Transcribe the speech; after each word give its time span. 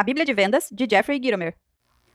A 0.00 0.04
Bíblia 0.04 0.24
de 0.24 0.32
Vendas, 0.32 0.68
de 0.70 0.86
Jeffrey 0.88 1.20
Gitomer. 1.20 1.56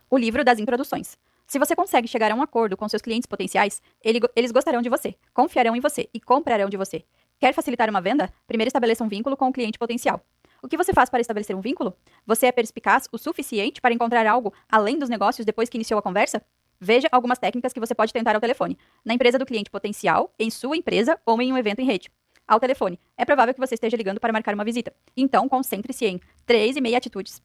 O 0.10 0.18
livro 0.18 0.42
das 0.42 0.58
introduções. 0.58 1.18
Se 1.46 1.60
você 1.60 1.76
consegue 1.76 2.08
chegar 2.08 2.32
a 2.32 2.34
um 2.34 2.42
acordo 2.42 2.78
com 2.78 2.88
seus 2.88 3.02
clientes 3.02 3.26
potenciais, 3.26 3.82
ele, 4.02 4.22
eles 4.38 4.54
gostarão 4.54 4.82
de 4.82 4.88
você, 4.88 5.16
confiarão 5.34 5.76
em 5.76 5.82
você 5.82 6.08
e 6.14 6.22
comprarão 6.22 6.70
de 6.70 6.78
você. 6.78 7.04
Quer 7.38 7.54
facilitar 7.54 7.90
uma 7.90 8.00
venda? 8.00 8.32
Primeiro 8.48 8.70
estabeleça 8.70 9.04
um 9.04 9.10
vínculo 9.10 9.36
com 9.36 9.50
o 9.50 9.52
cliente 9.52 9.78
potencial. 9.78 10.26
O 10.62 10.70
que 10.70 10.78
você 10.78 10.94
faz 10.94 11.10
para 11.10 11.20
estabelecer 11.20 11.58
um 11.58 11.60
vínculo? 11.60 11.94
Você 12.26 12.46
é 12.46 12.54
perspicaz 12.54 13.10
o 13.12 13.18
suficiente 13.18 13.82
para 13.82 13.94
encontrar 13.94 14.26
algo 14.28 14.54
além 14.72 14.98
dos 14.98 15.10
negócios 15.10 15.46
depois 15.46 15.68
que 15.68 15.76
iniciou 15.76 16.00
a 16.00 16.02
conversa? 16.02 16.42
Veja 16.80 17.10
algumas 17.12 17.38
técnicas 17.38 17.74
que 17.74 17.82
você 17.82 17.94
pode 17.94 18.14
tentar 18.14 18.34
ao 18.34 18.40
telefone, 18.40 18.78
na 19.04 19.14
empresa 19.14 19.38
do 19.38 19.46
cliente 19.46 19.70
potencial, 19.70 20.34
em 20.40 20.50
sua 20.50 20.78
empresa 20.78 21.20
ou 21.26 21.42
em 21.42 21.52
um 21.52 21.58
evento 21.58 21.82
em 21.82 21.86
rede. 21.86 22.10
Ao 22.48 22.62
telefone, 22.62 22.98
é 23.18 23.26
provável 23.26 23.54
que 23.54 23.60
você 23.60 23.76
esteja 23.76 23.98
ligando 23.98 24.22
para 24.22 24.32
marcar 24.32 24.54
uma 24.54 24.64
visita. 24.64 24.94
Então, 25.18 25.50
concentre-se 25.50 26.06
em 26.06 26.22
três 26.46 26.78
e 26.78 26.82
meia 26.82 26.98
atitudes. 26.98 27.42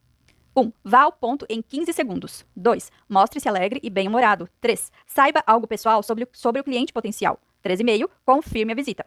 1. 0.59 0.61
Um, 0.61 0.73
vá 0.83 1.03
ao 1.03 1.13
ponto 1.13 1.47
em 1.49 1.63
15 1.63 1.93
segundos. 1.93 2.45
2. 2.57 2.91
Mostre-se 3.09 3.49
alegre 3.49 3.79
e 3.83 3.89
bem-humorado. 3.89 4.49
3. 4.61 4.91
Saiba 5.07 5.43
algo 5.47 5.69
pessoal 5.69 6.03
sobre 6.03 6.25
o, 6.25 6.29
sobre 6.33 6.61
o 6.61 6.65
cliente 6.65 6.93
potencial. 6.93 7.41
3,5. 7.65 8.11
Confirme 8.25 8.73
a 8.73 8.77
visita. 8.77 9.07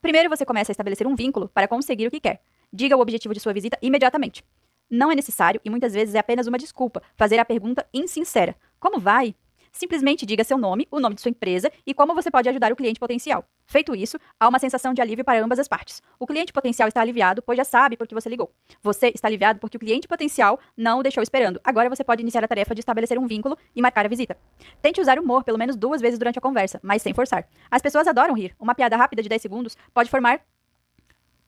Primeiro, 0.00 0.28
você 0.28 0.44
começa 0.44 0.70
a 0.70 0.74
estabelecer 0.74 1.06
um 1.06 1.16
vínculo 1.16 1.48
para 1.48 1.66
conseguir 1.66 2.06
o 2.06 2.10
que 2.10 2.20
quer. 2.20 2.40
Diga 2.72 2.96
o 2.96 3.00
objetivo 3.00 3.34
de 3.34 3.40
sua 3.40 3.52
visita 3.52 3.76
imediatamente. 3.82 4.44
Não 4.88 5.10
é 5.10 5.16
necessário 5.16 5.60
e 5.64 5.70
muitas 5.70 5.92
vezes 5.92 6.14
é 6.14 6.18
apenas 6.18 6.46
uma 6.46 6.58
desculpa 6.58 7.02
fazer 7.16 7.38
a 7.40 7.44
pergunta 7.44 7.84
insincera: 7.92 8.54
Como 8.78 9.00
vai? 9.00 9.34
Simplesmente 9.76 10.24
diga 10.24 10.42
seu 10.42 10.56
nome, 10.56 10.88
o 10.90 10.98
nome 10.98 11.16
de 11.16 11.20
sua 11.20 11.28
empresa 11.28 11.70
e 11.86 11.92
como 11.92 12.14
você 12.14 12.30
pode 12.30 12.48
ajudar 12.48 12.72
o 12.72 12.76
cliente 12.76 12.98
potencial. 12.98 13.44
Feito 13.66 13.94
isso, 13.94 14.18
há 14.40 14.48
uma 14.48 14.58
sensação 14.58 14.94
de 14.94 15.02
alívio 15.02 15.22
para 15.22 15.38
ambas 15.44 15.58
as 15.58 15.68
partes. 15.68 16.00
O 16.18 16.26
cliente 16.26 16.50
potencial 16.50 16.88
está 16.88 17.02
aliviado, 17.02 17.42
pois 17.42 17.58
já 17.58 17.64
sabe 17.64 17.94
por 17.94 18.06
que 18.06 18.14
você 18.14 18.26
ligou. 18.26 18.50
Você 18.82 19.08
está 19.08 19.28
aliviado 19.28 19.60
porque 19.60 19.76
o 19.76 19.80
cliente 19.80 20.08
potencial 20.08 20.58
não 20.74 21.00
o 21.00 21.02
deixou 21.02 21.22
esperando. 21.22 21.60
Agora 21.62 21.90
você 21.90 22.02
pode 22.02 22.22
iniciar 22.22 22.42
a 22.42 22.48
tarefa 22.48 22.74
de 22.74 22.80
estabelecer 22.80 23.18
um 23.18 23.26
vínculo 23.26 23.54
e 23.74 23.82
marcar 23.82 24.06
a 24.06 24.08
visita. 24.08 24.34
Tente 24.80 24.98
usar 24.98 25.18
humor 25.18 25.44
pelo 25.44 25.58
menos 25.58 25.76
duas 25.76 26.00
vezes 26.00 26.18
durante 26.18 26.38
a 26.38 26.42
conversa, 26.42 26.80
mas 26.82 27.02
sem 27.02 27.12
forçar. 27.12 27.46
As 27.70 27.82
pessoas 27.82 28.06
adoram 28.06 28.32
rir. 28.32 28.56
Uma 28.58 28.74
piada 28.74 28.96
rápida 28.96 29.22
de 29.22 29.28
10 29.28 29.42
segundos 29.42 29.76
pode 29.92 30.08
formar 30.08 30.40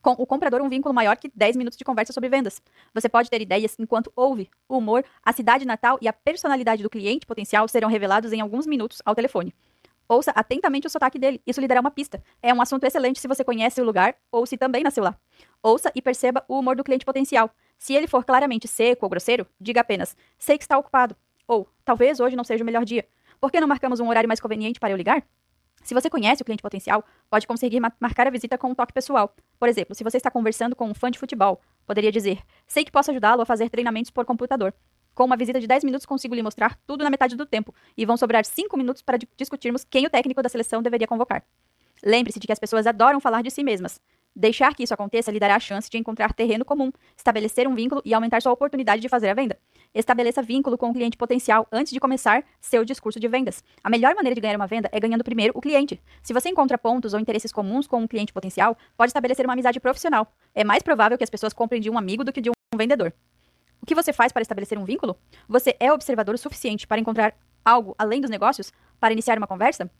com 0.02 0.12
o 0.12 0.26
comprador 0.26 0.60
um 0.60 0.68
vínculo 0.68 0.94
maior 0.94 1.16
que 1.16 1.30
10 1.34 1.56
minutos 1.56 1.78
de 1.78 1.84
conversa 1.84 2.12
sobre 2.12 2.28
vendas. 2.28 2.62
Você 2.94 3.08
pode 3.08 3.30
ter 3.30 3.40
ideias 3.40 3.76
enquanto 3.78 4.12
ouve. 4.14 4.50
O 4.68 4.78
humor, 4.78 5.04
a 5.24 5.32
cidade 5.32 5.66
natal 5.66 5.98
e 6.00 6.08
a 6.08 6.12
personalidade 6.12 6.82
do 6.82 6.90
cliente 6.90 7.26
potencial 7.26 7.66
serão 7.68 7.88
revelados 7.88 8.32
em 8.32 8.40
alguns 8.40 8.66
minutos 8.66 9.02
ao 9.04 9.14
telefone. 9.14 9.54
Ouça 10.08 10.30
atentamente 10.30 10.86
o 10.86 10.90
sotaque 10.90 11.18
dele, 11.18 11.42
isso 11.46 11.60
lhe 11.60 11.68
dará 11.68 11.82
uma 11.82 11.90
pista. 11.90 12.22
É 12.42 12.52
um 12.54 12.62
assunto 12.62 12.84
excelente 12.84 13.20
se 13.20 13.28
você 13.28 13.44
conhece 13.44 13.78
o 13.80 13.84
lugar 13.84 14.14
ou 14.32 14.46
se 14.46 14.56
também 14.56 14.82
nasceu 14.82 15.04
lá. 15.04 15.14
Ouça 15.62 15.92
e 15.94 16.00
perceba 16.00 16.42
o 16.48 16.58
humor 16.58 16.76
do 16.76 16.82
cliente 16.82 17.04
potencial. 17.04 17.50
Se 17.78 17.94
ele 17.94 18.06
for 18.06 18.24
claramente 18.24 18.66
seco 18.66 19.04
ou 19.04 19.10
grosseiro, 19.10 19.46
diga 19.60 19.82
apenas: 19.82 20.16
sei 20.38 20.56
que 20.56 20.64
está 20.64 20.78
ocupado. 20.78 21.14
Ou 21.46 21.68
talvez 21.84 22.20
hoje 22.20 22.36
não 22.36 22.44
seja 22.44 22.62
o 22.62 22.66
melhor 22.66 22.86
dia. 22.86 23.06
Por 23.38 23.52
que 23.52 23.60
não 23.60 23.68
marcamos 23.68 24.00
um 24.00 24.08
horário 24.08 24.28
mais 24.28 24.40
conveniente 24.40 24.80
para 24.80 24.90
eu 24.90 24.96
ligar? 24.96 25.22
Se 25.88 25.94
você 25.94 26.10
conhece 26.10 26.42
o 26.42 26.44
cliente 26.44 26.62
potencial, 26.62 27.02
pode 27.30 27.46
conseguir 27.46 27.80
marcar 27.98 28.26
a 28.26 28.30
visita 28.30 28.58
com 28.58 28.68
um 28.68 28.74
toque 28.74 28.92
pessoal. 28.92 29.34
Por 29.58 29.70
exemplo, 29.70 29.94
se 29.94 30.04
você 30.04 30.18
está 30.18 30.30
conversando 30.30 30.76
com 30.76 30.86
um 30.86 30.92
fã 30.92 31.10
de 31.10 31.18
futebol, 31.18 31.62
poderia 31.86 32.12
dizer: 32.12 32.42
Sei 32.66 32.84
que 32.84 32.92
posso 32.92 33.10
ajudá-lo 33.10 33.40
a 33.40 33.46
fazer 33.46 33.70
treinamentos 33.70 34.10
por 34.10 34.26
computador. 34.26 34.74
Com 35.14 35.24
uma 35.24 35.34
visita 35.34 35.58
de 35.58 35.66
10 35.66 35.84
minutos, 35.84 36.04
consigo 36.04 36.34
lhe 36.34 36.42
mostrar 36.42 36.78
tudo 36.86 37.02
na 37.02 37.08
metade 37.08 37.36
do 37.36 37.46
tempo, 37.46 37.74
e 37.96 38.04
vão 38.04 38.18
sobrar 38.18 38.44
5 38.44 38.76
minutos 38.76 39.00
para 39.00 39.16
discutirmos 39.34 39.82
quem 39.82 40.04
o 40.04 40.10
técnico 40.10 40.42
da 40.42 40.50
seleção 40.50 40.82
deveria 40.82 41.08
convocar. 41.08 41.42
Lembre-se 42.04 42.38
de 42.38 42.46
que 42.46 42.52
as 42.52 42.58
pessoas 42.58 42.86
adoram 42.86 43.18
falar 43.18 43.42
de 43.42 43.50
si 43.50 43.64
mesmas. 43.64 43.98
Deixar 44.36 44.74
que 44.74 44.82
isso 44.82 44.92
aconteça 44.92 45.30
lhe 45.30 45.40
dará 45.40 45.56
a 45.56 45.60
chance 45.60 45.88
de 45.88 45.96
encontrar 45.96 46.34
terreno 46.34 46.66
comum, 46.66 46.92
estabelecer 47.16 47.66
um 47.66 47.74
vínculo 47.74 48.02
e 48.04 48.12
aumentar 48.12 48.42
sua 48.42 48.52
oportunidade 48.52 49.00
de 49.00 49.08
fazer 49.08 49.30
a 49.30 49.34
venda. 49.34 49.58
Estabeleça 49.94 50.42
vínculo 50.42 50.76
com 50.76 50.90
o 50.90 50.92
cliente 50.92 51.16
potencial 51.16 51.66
antes 51.72 51.92
de 51.92 51.98
começar 51.98 52.44
seu 52.60 52.84
discurso 52.84 53.18
de 53.18 53.26
vendas. 53.26 53.64
A 53.82 53.88
melhor 53.88 54.14
maneira 54.14 54.34
de 54.34 54.40
ganhar 54.40 54.56
uma 54.56 54.66
venda 54.66 54.88
é 54.92 55.00
ganhando 55.00 55.24
primeiro 55.24 55.52
o 55.56 55.60
cliente. 55.60 56.00
Se 56.22 56.32
você 56.32 56.50
encontra 56.50 56.76
pontos 56.76 57.14
ou 57.14 57.20
interesses 57.20 57.50
comuns 57.50 57.86
com 57.86 57.98
um 57.98 58.06
cliente 58.06 58.32
potencial, 58.32 58.76
pode 58.96 59.10
estabelecer 59.10 59.46
uma 59.46 59.54
amizade 59.54 59.80
profissional. 59.80 60.30
É 60.54 60.62
mais 60.62 60.82
provável 60.82 61.16
que 61.16 61.24
as 61.24 61.30
pessoas 61.30 61.52
comprem 61.52 61.80
de 61.80 61.88
um 61.88 61.96
amigo 61.96 62.22
do 62.22 62.32
que 62.32 62.40
de 62.40 62.50
um 62.50 62.76
vendedor. 62.76 63.12
O 63.80 63.86
que 63.86 63.94
você 63.94 64.12
faz 64.12 64.30
para 64.30 64.42
estabelecer 64.42 64.78
um 64.78 64.84
vínculo? 64.84 65.16
Você 65.48 65.74
é 65.80 65.90
observador 65.90 66.34
o 66.34 66.38
suficiente 66.38 66.86
para 66.86 67.00
encontrar 67.00 67.34
algo 67.64 67.94
além 67.98 68.20
dos 68.20 68.30
negócios 68.30 68.70
para 69.00 69.12
iniciar 69.12 69.38
uma 69.38 69.46
conversa? 69.46 69.90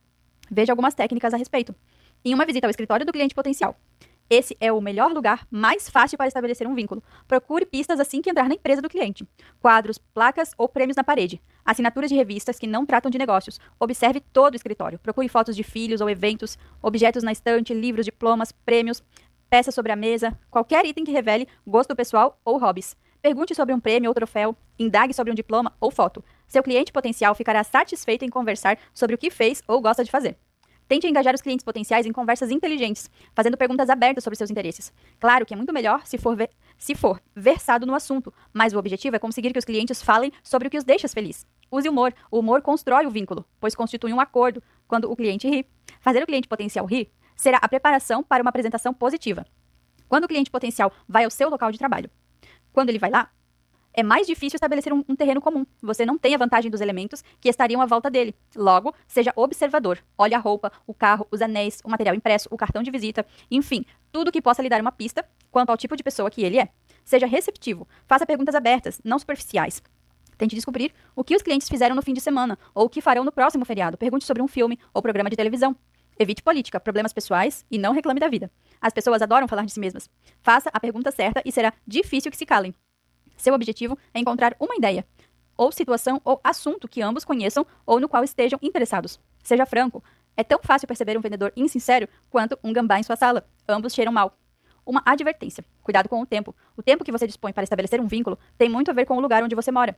Veja 0.51 0.71
algumas 0.71 0.93
técnicas 0.93 1.33
a 1.33 1.37
respeito. 1.37 1.73
Em 2.23 2.33
uma 2.33 2.45
visita 2.45 2.67
ao 2.67 2.71
escritório 2.71 3.05
do 3.05 3.11
cliente 3.11 3.33
potencial, 3.33 3.75
esse 4.29 4.55
é 4.59 4.71
o 4.71 4.79
melhor 4.79 5.11
lugar 5.11 5.47
mais 5.49 5.89
fácil 5.89 6.17
para 6.17 6.27
estabelecer 6.27 6.67
um 6.67 6.75
vínculo. 6.75 7.03
Procure 7.27 7.65
pistas 7.65 7.99
assim 7.99 8.21
que 8.21 8.29
entrar 8.29 8.47
na 8.47 8.53
empresa 8.53 8.81
do 8.81 8.89
cliente. 8.89 9.27
Quadros, 9.59 9.97
placas 9.97 10.51
ou 10.57 10.69
prêmios 10.69 10.95
na 10.95 11.03
parede. 11.03 11.41
Assinaturas 11.65 12.09
de 12.09 12.15
revistas 12.15 12.59
que 12.59 12.67
não 12.67 12.85
tratam 12.85 13.09
de 13.09 13.17
negócios. 13.17 13.59
Observe 13.79 14.19
todo 14.19 14.53
o 14.53 14.55
escritório. 14.55 14.99
Procure 14.99 15.27
fotos 15.27 15.55
de 15.55 15.63
filhos 15.63 15.99
ou 15.99 16.09
eventos, 16.09 16.57
objetos 16.81 17.23
na 17.23 17.31
estante, 17.31 17.73
livros, 17.73 18.05
diplomas, 18.05 18.51
prêmios, 18.51 19.03
peças 19.49 19.73
sobre 19.73 19.91
a 19.91 19.95
mesa, 19.95 20.37
qualquer 20.51 20.85
item 20.85 21.03
que 21.03 21.11
revele 21.11 21.47
gosto 21.65 21.95
pessoal 21.95 22.39
ou 22.45 22.59
hobbies. 22.59 22.95
Pergunte 23.21 23.55
sobre 23.55 23.73
um 23.73 23.79
prêmio 23.79 24.09
ou 24.09 24.13
troféu, 24.13 24.55
indague 24.77 25.13
sobre 25.13 25.31
um 25.31 25.35
diploma 25.35 25.73
ou 25.79 25.91
foto. 25.91 26.23
Seu 26.47 26.63
cliente 26.63 26.93
potencial 26.93 27.35
ficará 27.35 27.63
satisfeito 27.63 28.23
em 28.23 28.29
conversar 28.29 28.77
sobre 28.93 29.15
o 29.15 29.17
que 29.17 29.29
fez 29.29 29.61
ou 29.67 29.81
gosta 29.81 30.03
de 30.03 30.11
fazer. 30.11 30.37
Tente 30.89 31.07
engajar 31.07 31.35
os 31.35 31.41
clientes 31.41 31.63
potenciais 31.63 32.07
em 32.07 32.11
conversas 32.11 32.49
inteligentes, 32.49 33.11
fazendo 33.35 33.55
perguntas 33.55 33.91
abertas 33.91 34.23
sobre 34.23 34.35
seus 34.35 34.49
interesses. 34.49 34.91
Claro 35.19 35.45
que 35.45 35.53
é 35.53 35.57
muito 35.57 35.71
melhor 35.71 36.03
se 36.03 36.17
for, 36.17 36.35
se 36.79 36.95
for 36.95 37.21
versado 37.35 37.85
no 37.85 37.93
assunto, 37.93 38.33
mas 38.51 38.73
o 38.73 38.79
objetivo 38.79 39.15
é 39.15 39.19
conseguir 39.19 39.53
que 39.53 39.59
os 39.59 39.65
clientes 39.65 40.01
falem 40.01 40.31
sobre 40.41 40.67
o 40.67 40.71
que 40.71 40.79
os 40.79 40.83
deixa 40.83 41.07
feliz. 41.07 41.45
Use 41.71 41.87
humor. 41.87 42.11
O 42.31 42.39
humor 42.39 42.63
constrói 42.63 43.05
o 43.05 43.11
vínculo, 43.11 43.45
pois 43.59 43.75
constitui 43.75 44.11
um 44.11 44.19
acordo 44.19 44.63
quando 44.87 45.11
o 45.11 45.15
cliente 45.15 45.47
ri. 45.47 45.63
Fazer 46.01 46.23
o 46.23 46.25
cliente 46.25 46.47
potencial 46.47 46.87
rir 46.87 47.11
será 47.35 47.59
a 47.61 47.69
preparação 47.69 48.23
para 48.23 48.41
uma 48.41 48.49
apresentação 48.49 48.91
positiva. 48.91 49.45
Quando 50.07 50.23
o 50.23 50.27
cliente 50.27 50.49
potencial 50.49 50.91
vai 51.07 51.23
ao 51.23 51.29
seu 51.29 51.51
local 51.51 51.71
de 51.71 51.77
trabalho, 51.77 52.09
quando 52.73 52.89
ele 52.89 52.97
vai 52.97 53.11
lá, 53.11 53.29
é 53.93 54.03
mais 54.03 54.27
difícil 54.27 54.57
estabelecer 54.57 54.93
um, 54.93 55.03
um, 55.07 55.15
terreno 55.15 55.41
comum. 55.41 55.65
Você 55.81 56.05
não 56.05 56.17
tem 56.17 56.35
a 56.35 56.37
vantagem 56.37 56.69
dos 56.69 56.81
elementos 56.81 57.23
que 57.39 57.49
estariam 57.49 57.81
à 57.81 57.85
volta 57.85 58.09
dele. 58.09 58.35
Logo, 58.55 58.93
seja 59.07 59.33
observador. 59.35 59.99
Olhe 60.17 60.33
a 60.33 60.39
roupa, 60.39 60.71
o 60.85 60.93
carro, 60.93 61.27
os 61.31 61.41
anéis, 61.41 61.81
o 61.83 61.89
material 61.89 62.15
impresso, 62.15 62.47
o 62.51 62.57
cartão 62.57 62.83
de 62.83 62.91
visita, 62.91 63.25
enfim, 63.49 63.85
tudo 64.11 64.31
que 64.31 64.41
possa 64.41 64.61
lhe 64.61 64.69
dar 64.69 64.81
uma 64.81 64.91
pista 64.91 65.25
quanto 65.51 65.69
ao 65.69 65.77
tipo 65.77 65.95
de 65.95 66.03
pessoa 66.03 66.29
que 66.29 66.43
ele 66.43 66.59
é. 66.59 66.69
Seja 67.03 67.25
receptivo. 67.25 67.87
Faça 68.07 68.25
perguntas 68.25 68.55
abertas, 68.55 69.01
não 69.03 69.17
superficiais. 69.17 69.81
Tente 70.37 70.55
descobrir 70.55 70.93
o 71.15 71.23
que 71.23 71.35
os 71.35 71.41
clientes 71.41 71.67
fizeram 71.67 71.95
no 71.95 72.01
fim 72.01 72.13
de 72.13 72.21
semana 72.21 72.57
ou 72.73 72.85
o 72.85 72.89
que 72.89 73.01
farão 73.01 73.25
no 73.25 73.31
próximo 73.31 73.65
feriado. 73.65 73.97
Pergunte 73.97 74.25
sobre 74.25 74.41
um 74.41 74.47
filme 74.47 74.79
ou 74.93 75.01
programa 75.01 75.29
de 75.29 75.35
televisão. 75.35 75.75
Evite 76.17 76.43
política, 76.43 76.79
problemas 76.79 77.13
pessoais 77.13 77.65
e 77.71 77.77
não 77.77 77.93
reclame 77.93 78.19
da 78.19 78.27
vida. 78.27 78.51
As 78.79 78.93
pessoas 78.93 79.21
adoram 79.21 79.47
falar 79.47 79.65
de 79.65 79.71
si 79.71 79.79
mesmas. 79.79 80.09
Faça 80.41 80.69
a 80.73 80.79
pergunta 80.79 81.11
certa 81.11 81.41
e 81.45 81.51
será 81.51 81.73
difícil 81.87 82.31
que 82.31 82.37
se 82.37 82.45
calem. 82.45 82.73
Seu 83.39 83.53
objetivo 83.53 83.97
é 84.13 84.19
encontrar 84.19 84.55
uma 84.59 84.75
ideia, 84.75 85.05
ou 85.57 85.71
situação 85.71 86.21
ou 86.23 86.39
assunto 86.43 86.87
que 86.87 87.01
ambos 87.01 87.25
conheçam 87.25 87.65
ou 87.85 87.99
no 87.99 88.09
qual 88.09 88.23
estejam 88.23 88.59
interessados. 88.61 89.19
Seja 89.41 89.65
franco. 89.65 90.03
É 90.35 90.43
tão 90.43 90.59
fácil 90.61 90.87
perceber 90.87 91.17
um 91.17 91.21
vendedor 91.21 91.51
insincero 91.55 92.07
quanto 92.29 92.59
um 92.63 92.71
gambá 92.71 92.99
em 92.99 93.03
sua 93.03 93.15
sala. 93.15 93.45
Ambos 93.67 93.93
cheiram 93.93 94.11
mal. 94.11 94.37
Uma 94.85 95.01
advertência. 95.05 95.63
Cuidado 95.81 96.09
com 96.09 96.21
o 96.21 96.25
tempo. 96.25 96.55
O 96.75 96.83
tempo 96.83 97.03
que 97.03 97.11
você 97.11 97.25
dispõe 97.25 97.53
para 97.53 97.63
estabelecer 97.63 98.01
um 98.01 98.07
vínculo 98.07 98.37
tem 98.57 98.69
muito 98.69 98.91
a 98.91 98.93
ver 98.93 99.05
com 99.05 99.17
o 99.17 99.21
lugar 99.21 99.41
onde 99.41 99.55
você 99.55 99.71
mora. 99.71 99.97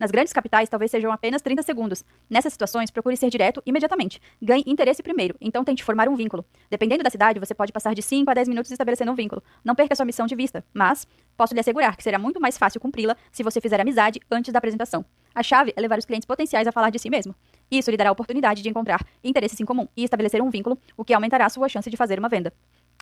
Nas 0.00 0.10
grandes 0.10 0.32
capitais, 0.32 0.66
talvez 0.66 0.90
sejam 0.90 1.12
apenas 1.12 1.42
30 1.42 1.62
segundos. 1.62 2.02
Nessas 2.28 2.54
situações, 2.54 2.90
procure 2.90 3.18
ser 3.18 3.28
direto 3.28 3.62
imediatamente. 3.66 4.18
Ganhe 4.40 4.64
interesse 4.66 5.02
primeiro, 5.02 5.36
então 5.38 5.62
tente 5.62 5.84
formar 5.84 6.08
um 6.08 6.16
vínculo. 6.16 6.42
Dependendo 6.70 7.04
da 7.04 7.10
cidade, 7.10 7.38
você 7.38 7.54
pode 7.54 7.70
passar 7.70 7.94
de 7.94 8.00
5 8.00 8.30
a 8.30 8.32
10 8.32 8.48
minutos 8.48 8.70
estabelecendo 8.70 9.12
um 9.12 9.14
vínculo. 9.14 9.42
Não 9.62 9.74
perca 9.74 9.94
sua 9.94 10.06
missão 10.06 10.26
de 10.26 10.34
vista, 10.34 10.64
mas 10.72 11.06
posso 11.36 11.52
lhe 11.52 11.60
assegurar 11.60 11.98
que 11.98 12.02
será 12.02 12.18
muito 12.18 12.40
mais 12.40 12.56
fácil 12.56 12.80
cumpri-la 12.80 13.14
se 13.30 13.42
você 13.42 13.60
fizer 13.60 13.78
amizade 13.78 14.20
antes 14.30 14.50
da 14.50 14.58
apresentação. 14.58 15.04
A 15.34 15.42
chave 15.42 15.74
é 15.76 15.80
levar 15.82 15.98
os 15.98 16.06
clientes 16.06 16.26
potenciais 16.26 16.66
a 16.66 16.72
falar 16.72 16.88
de 16.88 16.98
si 16.98 17.10
mesmo. 17.10 17.34
Isso 17.70 17.90
lhe 17.90 17.96
dará 17.98 18.08
a 18.08 18.12
oportunidade 18.12 18.62
de 18.62 18.70
encontrar 18.70 19.06
interesses 19.22 19.60
em 19.60 19.66
comum 19.66 19.86
e 19.94 20.02
estabelecer 20.02 20.40
um 20.40 20.48
vínculo, 20.48 20.78
o 20.96 21.04
que 21.04 21.12
aumentará 21.12 21.44
a 21.44 21.50
sua 21.50 21.68
chance 21.68 21.90
de 21.90 21.96
fazer 21.98 22.18
uma 22.18 22.28
venda. 22.30 22.54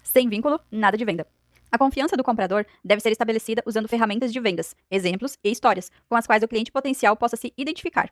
Sem 0.02 0.28
vínculo, 0.28 0.58
nada 0.68 0.96
de 0.96 1.04
venda. 1.04 1.24
A 1.70 1.76
confiança 1.76 2.16
do 2.16 2.24
comprador 2.24 2.64
deve 2.82 3.02
ser 3.02 3.10
estabelecida 3.12 3.62
usando 3.66 3.88
ferramentas 3.88 4.32
de 4.32 4.40
vendas, 4.40 4.74
exemplos 4.90 5.36
e 5.44 5.50
histórias, 5.50 5.90
com 6.08 6.16
as 6.16 6.26
quais 6.26 6.42
o 6.42 6.48
cliente 6.48 6.72
potencial 6.72 7.14
possa 7.14 7.36
se 7.36 7.52
identificar. 7.58 8.10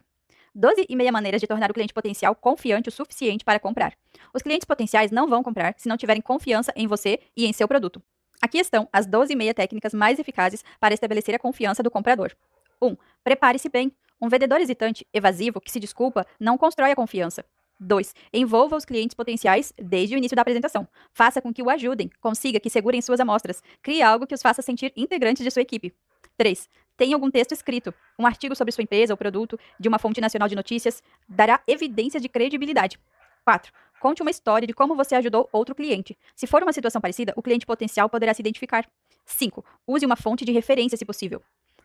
12 0.55 0.87
e 0.89 0.97
meia 0.97 1.13
maneiras 1.13 1.41
de 1.41 1.47
tornar 1.47 1.71
o 1.71 1.75
cliente 1.75 1.93
potencial 1.93 2.35
confiante 2.35 2.89
o 2.89 2.93
suficiente 2.93 3.45
para 3.45 3.59
comprar. 3.59 3.95
Os 4.35 4.43
clientes 4.43 4.67
potenciais 4.67 5.11
não 5.11 5.27
vão 5.27 5.43
comprar 5.43 5.75
se 5.79 5.89
não 5.89 5.97
tiverem 5.97 6.23
confiança 6.23 6.73
em 6.77 6.87
você 6.87 7.19
e 7.37 7.47
em 7.47 7.53
seu 7.53 7.67
produto. 7.67 8.03
Aqui 8.41 8.59
estão 8.59 8.89
as 8.93 9.07
12 9.07 9.33
e 9.33 9.37
meia 9.37 9.55
técnicas 9.55 9.95
mais 9.95 10.19
eficazes 10.19 10.63
para 10.79 10.95
estabelecer 10.95 11.35
a 11.35 11.39
confiança 11.39 11.83
do 11.83 11.91
comprador. 11.91 12.33
1. 12.81 12.87
Um, 12.87 12.97
Prepare-se 13.25 13.69
bem. 13.69 13.93
Um 14.21 14.29
vendedor 14.29 14.61
hesitante, 14.61 15.07
evasivo, 15.13 15.61
que 15.61 15.71
se 15.71 15.81
desculpa, 15.81 16.27
não 16.41 16.57
constrói 16.57 16.91
a 16.91 16.97
confiança. 16.97 17.45
2. 17.79 18.15
Envolva 18.33 18.77
os 18.77 18.85
clientes 18.85 19.15
potenciais 19.15 19.73
desde 19.77 20.15
o 20.15 20.19
início 20.19 20.35
da 20.35 20.43
apresentação. 20.43 20.89
Faça 21.13 21.41
com 21.41 21.53
que 21.53 21.63
o 21.63 21.71
ajudem, 21.71 22.11
consiga 22.21 22.59
que 22.61 22.71
segurem 22.71 23.01
suas 23.01 23.21
amostras. 23.21 23.63
Crie 23.83 24.03
algo 24.03 24.27
que 24.27 24.35
os 24.35 24.43
faça 24.43 24.63
sentir 24.63 24.93
integrantes 24.97 25.45
de 25.45 25.51
sua 25.51 25.63
equipe. 25.63 25.95
3. 26.37 26.69
Tem 26.97 27.13
algum 27.13 27.31
texto 27.31 27.53
escrito, 27.53 27.93
um 28.19 28.27
artigo 28.27 28.55
sobre 28.55 28.73
sua 28.73 28.83
empresa 28.83 29.13
ou 29.13 29.17
produto, 29.17 29.59
de 29.79 29.89
uma 29.89 29.99
fonte 29.99 30.21
nacional 30.21 30.49
de 30.49 30.57
notícias, 30.57 31.03
dará 31.29 31.61
evidência 31.67 32.19
de 32.19 32.29
credibilidade. 32.29 32.99
4. 33.45 33.73
Conte 34.01 34.23
uma 34.23 34.31
história 34.31 34.67
de 34.67 34.75
como 34.75 34.95
você 34.95 35.15
ajudou 35.15 35.49
outro 35.53 35.75
cliente. 35.75 36.17
Se 36.35 36.47
for 36.47 36.63
uma 36.63 36.73
situação 36.73 37.01
parecida, 37.01 37.33
o 37.37 37.43
cliente 37.43 37.67
potencial 37.67 38.09
poderá 38.09 38.33
se 38.33 38.43
identificar. 38.43 38.89
5. 39.25 39.65
Use 39.87 40.07
uma 40.07 40.17
fonte 40.17 40.45
de 40.45 40.53
referência, 40.53 40.97
se 40.97 41.05
possível. 41.05 41.43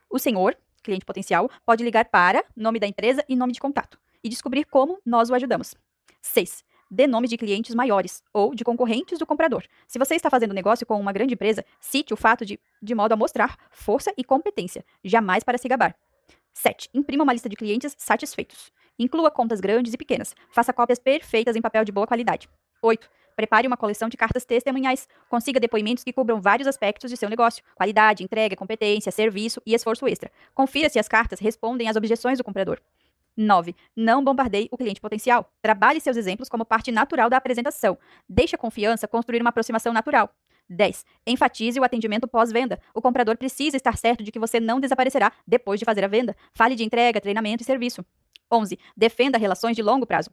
O 0.10 0.20
senhor, 0.20 0.58
cliente 0.84 1.06
potencial, 1.06 1.50
pode 1.66 1.84
ligar 1.84 2.06
para 2.06 2.44
nome 2.56 2.80
da 2.80 2.88
empresa 2.88 3.24
e 3.28 3.36
nome 3.36 3.54
de 3.54 3.60
contato 3.60 3.98
e 4.24 4.30
descobrir 4.30 4.66
como 4.66 5.00
nós 5.06 5.30
o 5.30 5.36
ajudamos. 5.36 5.76
6 6.22 6.64
dê 6.92 7.08
nomes 7.08 7.30
de 7.30 7.38
clientes 7.38 7.74
maiores 7.74 8.22
ou 8.34 8.54
de 8.54 8.66
concorrentes 8.66 9.18
do 9.18 9.26
comprador. 9.26 9.64
Se 9.88 9.98
você 9.98 10.16
está 10.16 10.30
fazendo 10.30 10.54
negócio 10.54 10.86
com 10.86 11.00
uma 11.00 11.14
grande 11.14 11.36
empresa, 11.36 11.64
cite 11.80 12.14
o 12.14 12.18
fato 12.18 12.46
de, 12.46 12.60
de 12.82 12.94
modo 12.94 13.14
a 13.14 13.16
mostrar 13.16 13.58
força 13.72 14.14
e 14.18 14.24
competência, 14.26 14.84
jamais 15.02 15.42
para 15.42 15.58
se 15.58 15.70
gabar. 15.70 15.96
7. 16.54 16.90
Imprima 16.94 17.24
uma 17.24 17.32
lista 17.32 17.48
de 17.48 17.56
clientes 17.56 17.96
satisfeitos. 17.98 18.74
Inclua 19.00 19.32
contas 19.32 19.62
grandes 19.62 19.94
e 19.94 19.98
pequenas. 19.98 20.36
Faça 20.50 20.74
cópias 20.74 21.00
perfeitas 21.00 21.56
em 21.56 21.62
papel 21.62 21.86
de 21.86 21.94
boa 21.94 22.06
qualidade. 22.06 22.50
8. 22.82 23.10
Prepare 23.38 23.66
uma 23.66 23.78
coleção 23.78 24.10
de 24.10 24.18
cartas 24.18 24.44
testemunhais. 24.44 25.08
Consiga 25.30 25.62
depoimentos 25.62 26.04
que 26.04 26.12
cubram 26.12 26.42
vários 26.42 26.68
aspectos 26.68 27.10
de 27.10 27.16
seu 27.16 27.30
negócio: 27.30 27.64
qualidade, 27.74 28.22
entrega, 28.22 28.58
competência, 28.58 29.14
serviço 29.14 29.62
e 29.66 29.74
esforço 29.74 30.06
extra. 30.08 30.30
Confira 30.54 30.90
se 30.90 31.00
as 31.00 31.08
cartas 31.08 31.40
respondem 31.40 31.88
às 31.88 31.96
objeções 31.96 32.38
do 32.38 32.44
comprador. 32.44 32.82
9. 33.36 33.76
Não 33.96 34.24
bombardeie 34.24 34.68
o 34.72 34.78
cliente 34.78 35.02
potencial. 35.02 35.52
Trabalhe 35.62 36.02
seus 36.02 36.18
exemplos 36.18 36.50
como 36.50 36.66
parte 36.66 36.92
natural 36.92 37.30
da 37.30 37.38
apresentação. 37.38 37.98
Deixe 38.28 38.56
a 38.56 38.60
confiança 38.60 39.08
construir 39.08 39.42
uma 39.42 39.50
aproximação 39.50 39.94
natural. 39.94 40.34
10. 40.70 41.06
Enfatize 41.28 41.80
o 41.80 41.84
atendimento 41.84 42.28
pós-venda. 42.28 42.80
O 42.94 43.02
comprador 43.02 43.38
precisa 43.38 43.76
estar 43.76 43.98
certo 43.98 44.24
de 44.24 44.32
que 44.32 44.40
você 44.40 44.60
não 44.60 44.80
desaparecerá 44.80 45.32
depois 45.46 45.80
de 45.80 45.86
fazer 45.86 46.04
a 46.04 46.08
venda. 46.08 46.36
Fale 46.54 46.76
de 46.76 46.84
entrega, 46.84 47.20
treinamento 47.20 47.64
e 47.64 47.66
serviço. 47.66 48.06
11. 48.52 48.78
Defenda 48.96 49.38
relações 49.38 49.76
de 49.76 49.82
longo 49.82 50.06
prazo. 50.06 50.30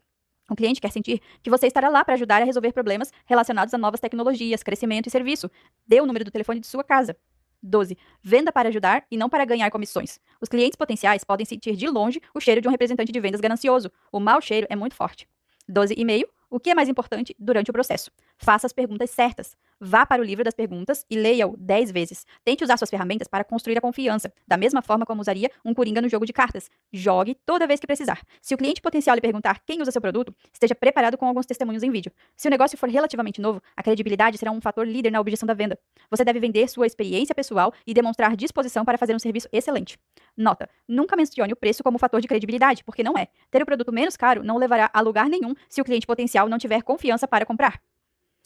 O 0.49 0.55
cliente 0.55 0.81
quer 0.81 0.91
sentir 0.91 1.21
que 1.43 1.49
você 1.49 1.67
estará 1.67 1.89
lá 1.89 2.03
para 2.03 2.15
ajudar 2.15 2.41
a 2.41 2.45
resolver 2.45 2.71
problemas 2.71 3.11
relacionados 3.25 3.73
a 3.73 3.77
novas 3.77 3.99
tecnologias, 3.99 4.63
crescimento 4.63 5.07
e 5.07 5.11
serviço. 5.11 5.49
Dê 5.87 6.01
o 6.01 6.05
número 6.05 6.25
do 6.25 6.31
telefone 6.31 6.59
de 6.59 6.67
sua 6.67 6.83
casa. 6.83 7.15
12. 7.61 7.97
Venda 8.21 8.51
para 8.51 8.69
ajudar 8.69 9.05
e 9.09 9.17
não 9.17 9.29
para 9.29 9.45
ganhar 9.45 9.69
comissões. 9.71 10.19
Os 10.41 10.49
clientes 10.49 10.75
potenciais 10.75 11.23
podem 11.23 11.45
sentir 11.45 11.75
de 11.75 11.87
longe 11.87 12.21
o 12.33 12.39
cheiro 12.39 12.61
de 12.61 12.67
um 12.67 12.71
representante 12.71 13.11
de 13.11 13.19
vendas 13.19 13.41
ganancioso. 13.41 13.91
O 14.11 14.19
mau 14.19 14.41
cheiro 14.41 14.67
é 14.69 14.75
muito 14.75 14.95
forte. 14.95 15.27
12 15.67 15.93
e 15.97 16.05
meio. 16.05 16.27
O 16.49 16.59
que 16.59 16.71
é 16.71 16.75
mais 16.75 16.89
importante 16.89 17.35
durante 17.37 17.69
o 17.69 17.73
processo? 17.73 18.11
Faça 18.37 18.65
as 18.65 18.73
perguntas 18.73 19.11
certas. 19.11 19.55
Vá 19.81 20.05
para 20.05 20.21
o 20.21 20.25
livro 20.25 20.43
das 20.43 20.53
perguntas 20.53 21.05
e 21.09 21.15
leia-o 21.15 21.55
10 21.57 21.91
vezes. 21.91 22.25
Tente 22.43 22.65
usar 22.65 22.75
suas 22.75 22.89
ferramentas 22.89 23.29
para 23.29 23.45
construir 23.45 23.77
a 23.77 23.81
confiança, 23.81 24.29
da 24.45 24.57
mesma 24.57 24.81
forma 24.81 25.05
como 25.05 25.21
usaria 25.21 25.49
um 25.63 25.73
coringa 25.73 26.01
no 26.01 26.09
jogo 26.09 26.25
de 26.25 26.33
cartas. 26.33 26.69
Jogue 26.91 27.35
toda 27.45 27.65
vez 27.65 27.79
que 27.79 27.87
precisar. 27.87 28.21
Se 28.41 28.53
o 28.53 28.57
cliente 28.57 28.81
potencial 28.81 29.15
lhe 29.15 29.21
perguntar 29.21 29.61
quem 29.65 29.81
usa 29.81 29.89
seu 29.89 30.01
produto, 30.01 30.35
esteja 30.51 30.75
preparado 30.75 31.17
com 31.17 31.25
alguns 31.25 31.45
testemunhos 31.45 31.81
em 31.81 31.91
vídeo. 31.91 32.11
Se 32.35 32.49
o 32.49 32.51
negócio 32.51 32.77
for 32.77 32.89
relativamente 32.89 33.39
novo, 33.39 33.61
a 33.73 33.81
credibilidade 33.81 34.37
será 34.37 34.51
um 34.51 34.59
fator 34.59 34.85
líder 34.85 35.11
na 35.11 35.21
objeção 35.21 35.47
da 35.47 35.53
venda. 35.53 35.79
Você 36.11 36.25
deve 36.25 36.41
vender 36.41 36.67
sua 36.67 36.85
experiência 36.85 37.33
pessoal 37.33 37.73
e 37.87 37.93
demonstrar 37.93 38.35
disposição 38.35 38.83
para 38.83 38.97
fazer 38.97 39.15
um 39.15 39.19
serviço 39.19 39.47
excelente. 39.53 39.97
Nota: 40.35 40.69
nunca 40.87 41.15
mencione 41.15 41.53
o 41.53 41.55
preço 41.55 41.83
como 41.83 41.97
fator 41.97 42.19
de 42.19 42.27
credibilidade, 42.27 42.83
porque 42.83 43.01
não 43.01 43.17
é. 43.17 43.27
Ter 43.49 43.61
o 43.61 43.65
produto 43.65 43.93
menos 43.93 44.17
caro 44.17 44.43
não 44.43 44.57
levará 44.57 44.89
a 44.93 44.99
lugar 44.99 45.29
nenhum 45.29 45.53
se 45.69 45.79
o 45.79 45.85
cliente 45.85 46.05
potencial 46.05 46.49
não 46.49 46.57
tiver 46.57 46.83
confiança 46.83 47.25
para 47.25 47.45
comprar. 47.45 47.79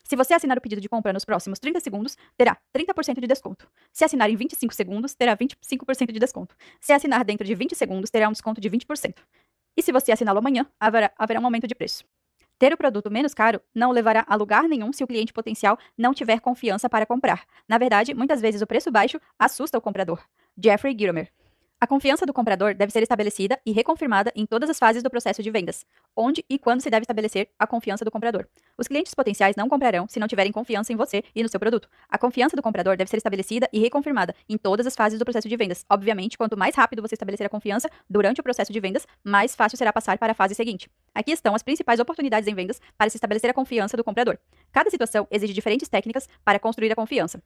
Se 0.04 0.16
você 0.16 0.34
assinar 0.34 0.58
o 0.58 0.62
pedido 0.62 0.82
de 0.82 0.90
compra 0.90 1.14
nos 1.14 1.24
próximos 1.24 1.60
30 1.60 1.80
segundos, 1.80 2.18
terá 2.38 2.58
30% 2.76 3.20
de 3.20 3.28
desconto. 3.28 3.68
Se 3.92 4.04
assinar 4.04 4.30
em 4.30 4.36
25 4.36 4.74
segundos, 4.74 5.14
terá 5.14 5.36
25% 5.36 6.12
de 6.12 6.20
desconto. 6.20 6.56
Se 6.80 6.92
assinar 6.92 7.24
dentro 7.24 7.46
de 7.46 7.56
20 7.56 7.74
segundos, 7.76 8.10
terá 8.10 8.28
um 8.28 8.34
desconto 8.34 8.60
de 8.60 8.70
20%. 8.70 9.16
E 9.78 9.82
se 9.82 9.92
você 9.92 10.12
assiná-lo 10.12 10.40
amanhã, 10.40 10.68
haverá, 10.80 11.12
haverá 11.18 11.40
um 11.40 11.46
aumento 11.46 11.68
de 11.68 11.74
preço. 11.74 12.04
Ter 12.60 12.72
o 12.74 12.78
produto 12.78 13.10
menos 13.10 13.34
caro 13.34 13.62
não 13.74 13.92
levará 13.92 14.24
a 14.28 14.36
lugar 14.36 14.64
nenhum 14.70 14.94
se 14.94 15.04
o 15.04 15.08
cliente 15.08 15.34
potencial 15.34 15.78
não 15.98 16.14
tiver 16.14 16.40
confiança 16.40 16.90
para 16.90 17.06
comprar. 17.06 17.46
Na 17.68 17.78
verdade, 17.78 18.14
muitas 18.14 18.40
vezes 18.40 18.62
o 18.62 18.68
preço 18.68 18.92
baixo 18.92 19.20
assusta 19.40 19.78
o 19.78 19.82
comprador. 19.82 20.22
Jeffrey 20.58 20.96
Gitomer. 20.98 21.32
A 21.84 21.88
confiança 21.94 22.26
do 22.26 22.32
comprador 22.32 22.74
deve 22.74 22.94
ser 22.94 23.04
estabelecida 23.04 23.60
e 23.66 23.74
reconfirmada 23.74 24.32
em 24.38 24.46
todas 24.46 24.70
as 24.70 24.80
fases 24.80 25.04
do 25.04 25.10
processo 25.10 25.44
de 25.44 25.52
vendas, 25.52 25.86
onde 26.16 26.42
e 26.50 26.58
quando 26.58 26.80
se 26.80 26.90
deve 26.90 27.04
estabelecer 27.04 27.50
a 27.60 27.68
confiança 27.68 28.06
do 28.06 28.10
comprador. 28.10 28.48
Os 28.78 28.88
clientes 28.88 29.14
potenciais 29.14 29.58
não 29.58 29.68
comprarão 29.68 30.08
se 30.08 30.18
não 30.18 30.26
tiverem 30.26 30.50
confiança 30.50 30.94
em 30.94 30.96
você 30.96 31.22
e 31.36 31.44
no 31.44 31.50
seu 31.50 31.60
produto. 31.60 31.90
A 32.08 32.18
confiança 32.18 32.56
do 32.56 32.62
comprador 32.62 32.96
deve 32.96 33.10
ser 33.10 33.18
estabelecida 33.18 33.68
e 33.74 33.80
reconfirmada 33.80 34.34
em 34.48 34.58
todas 34.58 34.88
as 34.88 34.96
fases 34.96 35.20
do 35.20 35.26
processo 35.26 35.50
de 35.50 35.58
vendas. 35.58 35.86
Obviamente, 35.90 36.38
quanto 36.38 36.56
mais 36.56 36.74
rápido 36.74 37.02
você 37.02 37.16
estabelecer 37.16 37.48
a 37.48 37.50
confiança 37.50 37.90
durante 38.10 38.40
o 38.40 38.44
processo 38.44 38.72
de 38.72 38.80
vendas, 38.80 39.06
mais 39.22 39.54
fácil 39.54 39.78
será 39.78 39.92
passar 39.92 40.18
para 40.18 40.32
a 40.32 40.36
fase 40.36 40.56
seguinte. 40.56 40.90
Aqui 41.14 41.34
estão 41.34 41.54
as 41.54 41.64
principais 41.64 42.00
oportunidades 42.00 42.48
em 42.48 42.56
vendas 42.56 42.80
para 42.98 43.10
se 43.10 43.18
estabelecer 43.18 43.50
a 43.50 43.54
confiança 43.54 43.98
do 43.98 44.06
comprador. 44.06 44.38
Cada 44.72 44.90
situação 44.90 45.28
exige 45.30 45.52
diferentes 45.52 45.90
técnicas 45.90 46.30
para 46.46 46.60
construir 46.60 46.94
a 46.94 46.96
confiança. 46.96 47.44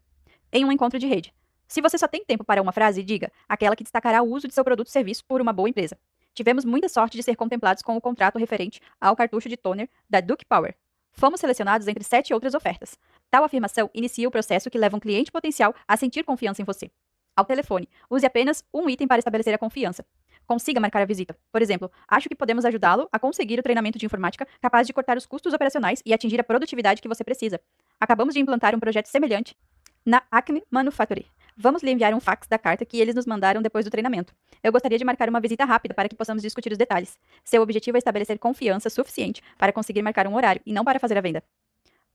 Em 0.53 0.63
um 0.63 0.71
encontro 0.71 0.99
de 0.99 1.07
rede, 1.07 1.33
se 1.67 1.81
você 1.81 1.97
só 1.97 2.07
tem 2.07 2.23
tempo 2.23 2.43
para 2.43 2.61
uma 2.61 2.71
frase, 2.71 3.03
diga 3.03 3.31
aquela 3.47 3.75
que 3.75 3.83
destacará 3.83 4.21
o 4.21 4.31
uso 4.31 4.47
de 4.47 4.53
seu 4.53 4.63
produto 4.63 4.87
ou 4.87 4.91
serviço 4.91 5.25
por 5.25 5.41
uma 5.41 5.51
boa 5.51 5.69
empresa. 5.69 5.97
Tivemos 6.33 6.63
muita 6.63 6.87
sorte 6.87 7.17
de 7.17 7.23
ser 7.23 7.35
contemplados 7.35 7.81
com 7.81 7.97
o 7.97 8.01
contrato 8.01 8.37
referente 8.37 8.79
ao 9.01 9.15
cartucho 9.15 9.49
de 9.49 9.57
toner 9.57 9.89
da 10.09 10.21
Duke 10.21 10.45
Power. 10.45 10.75
Fomos 11.11 11.39
selecionados 11.39 11.87
entre 11.87 12.03
sete 12.03 12.33
outras 12.33 12.53
ofertas. 12.53 12.97
Tal 13.29 13.43
afirmação 13.43 13.89
inicia 13.93 14.27
o 14.27 14.31
processo 14.31 14.69
que 14.69 14.77
leva 14.77 14.95
um 14.95 14.99
cliente 14.99 15.31
potencial 15.31 15.73
a 15.87 15.97
sentir 15.97 16.23
confiança 16.23 16.61
em 16.61 16.65
você. 16.65 16.91
Ao 17.35 17.43
telefone, 17.43 17.89
use 18.09 18.25
apenas 18.25 18.63
um 18.73 18.89
item 18.89 19.07
para 19.07 19.19
estabelecer 19.19 19.53
a 19.53 19.57
confiança. 19.57 20.05
Consiga 20.45 20.79
marcar 20.79 21.01
a 21.01 21.05
visita. 21.05 21.37
Por 21.51 21.61
exemplo, 21.61 21.91
acho 22.07 22.29
que 22.29 22.35
podemos 22.35 22.65
ajudá-lo 22.65 23.09
a 23.11 23.19
conseguir 23.19 23.59
o 23.59 23.63
treinamento 23.63 23.99
de 23.99 24.05
informática 24.05 24.47
capaz 24.61 24.87
de 24.87 24.93
cortar 24.93 25.17
os 25.17 25.25
custos 25.25 25.53
operacionais 25.53 26.01
e 26.05 26.13
atingir 26.13 26.39
a 26.39 26.43
produtividade 26.43 27.01
que 27.01 27.07
você 27.07 27.23
precisa. 27.23 27.59
Acabamos 27.99 28.33
de 28.33 28.39
implantar 28.39 28.75
um 28.75 28.79
projeto 28.79 29.07
semelhante 29.07 29.57
na 30.07 30.23
Acme 30.31 30.63
Manufactory. 30.71 31.25
Vamos 31.57 31.83
lhe 31.83 31.91
enviar 31.91 32.13
um 32.13 32.21
fax 32.21 32.47
da 32.47 32.57
carta 32.57 32.85
que 32.85 32.97
eles 32.97 33.13
nos 33.13 33.25
mandaram 33.25 33.61
depois 33.61 33.83
do 33.83 33.91
treinamento. 33.91 34.33
Eu 34.63 34.71
gostaria 34.71 34.97
de 34.97 35.03
marcar 35.03 35.27
uma 35.27 35.41
visita 35.41 35.65
rápida 35.65 35.93
para 35.93 36.07
que 36.07 36.15
possamos 36.15 36.41
discutir 36.41 36.71
os 36.71 36.77
detalhes. 36.77 37.19
Seu 37.43 37.61
objetivo 37.61 37.97
é 37.97 37.99
estabelecer 37.99 38.39
confiança 38.39 38.89
suficiente 38.89 39.43
para 39.57 39.73
conseguir 39.73 40.01
marcar 40.01 40.25
um 40.25 40.35
horário 40.35 40.61
e 40.65 40.71
não 40.71 40.85
para 40.85 40.97
fazer 40.97 41.17
a 41.17 41.21
venda. 41.21 41.43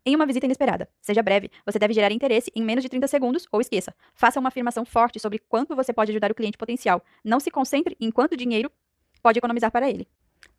Em 0.07 0.17
uma 0.17 0.25
visita 0.25 0.47
inesperada, 0.47 0.89
seja 1.03 1.23
breve, 1.23 1.51
você 1.67 1.79
deve 1.79 1.93
gerar 1.93 2.11
interesse 2.11 2.51
em 2.57 2.63
menos 2.63 2.83
de 2.83 2.89
30 2.89 3.07
segundos 3.09 3.47
ou 3.53 3.61
esqueça. 3.61 3.95
Faça 4.15 4.41
uma 4.41 4.49
afirmação 4.49 4.87
forte 4.87 5.21
sobre 5.21 5.39
quanto 5.39 5.77
você 5.77 5.93
pode 5.93 6.13
ajudar 6.13 6.31
o 6.31 6.35
cliente 6.35 6.57
potencial. 6.57 7.05
Não 7.23 7.39
se 7.39 7.51
concentre 7.51 7.95
em 8.01 8.11
quanto 8.11 8.39
dinheiro 8.39 8.73
pode 9.23 9.39
economizar 9.39 9.71
para 9.71 9.91
ele. 9.91 10.09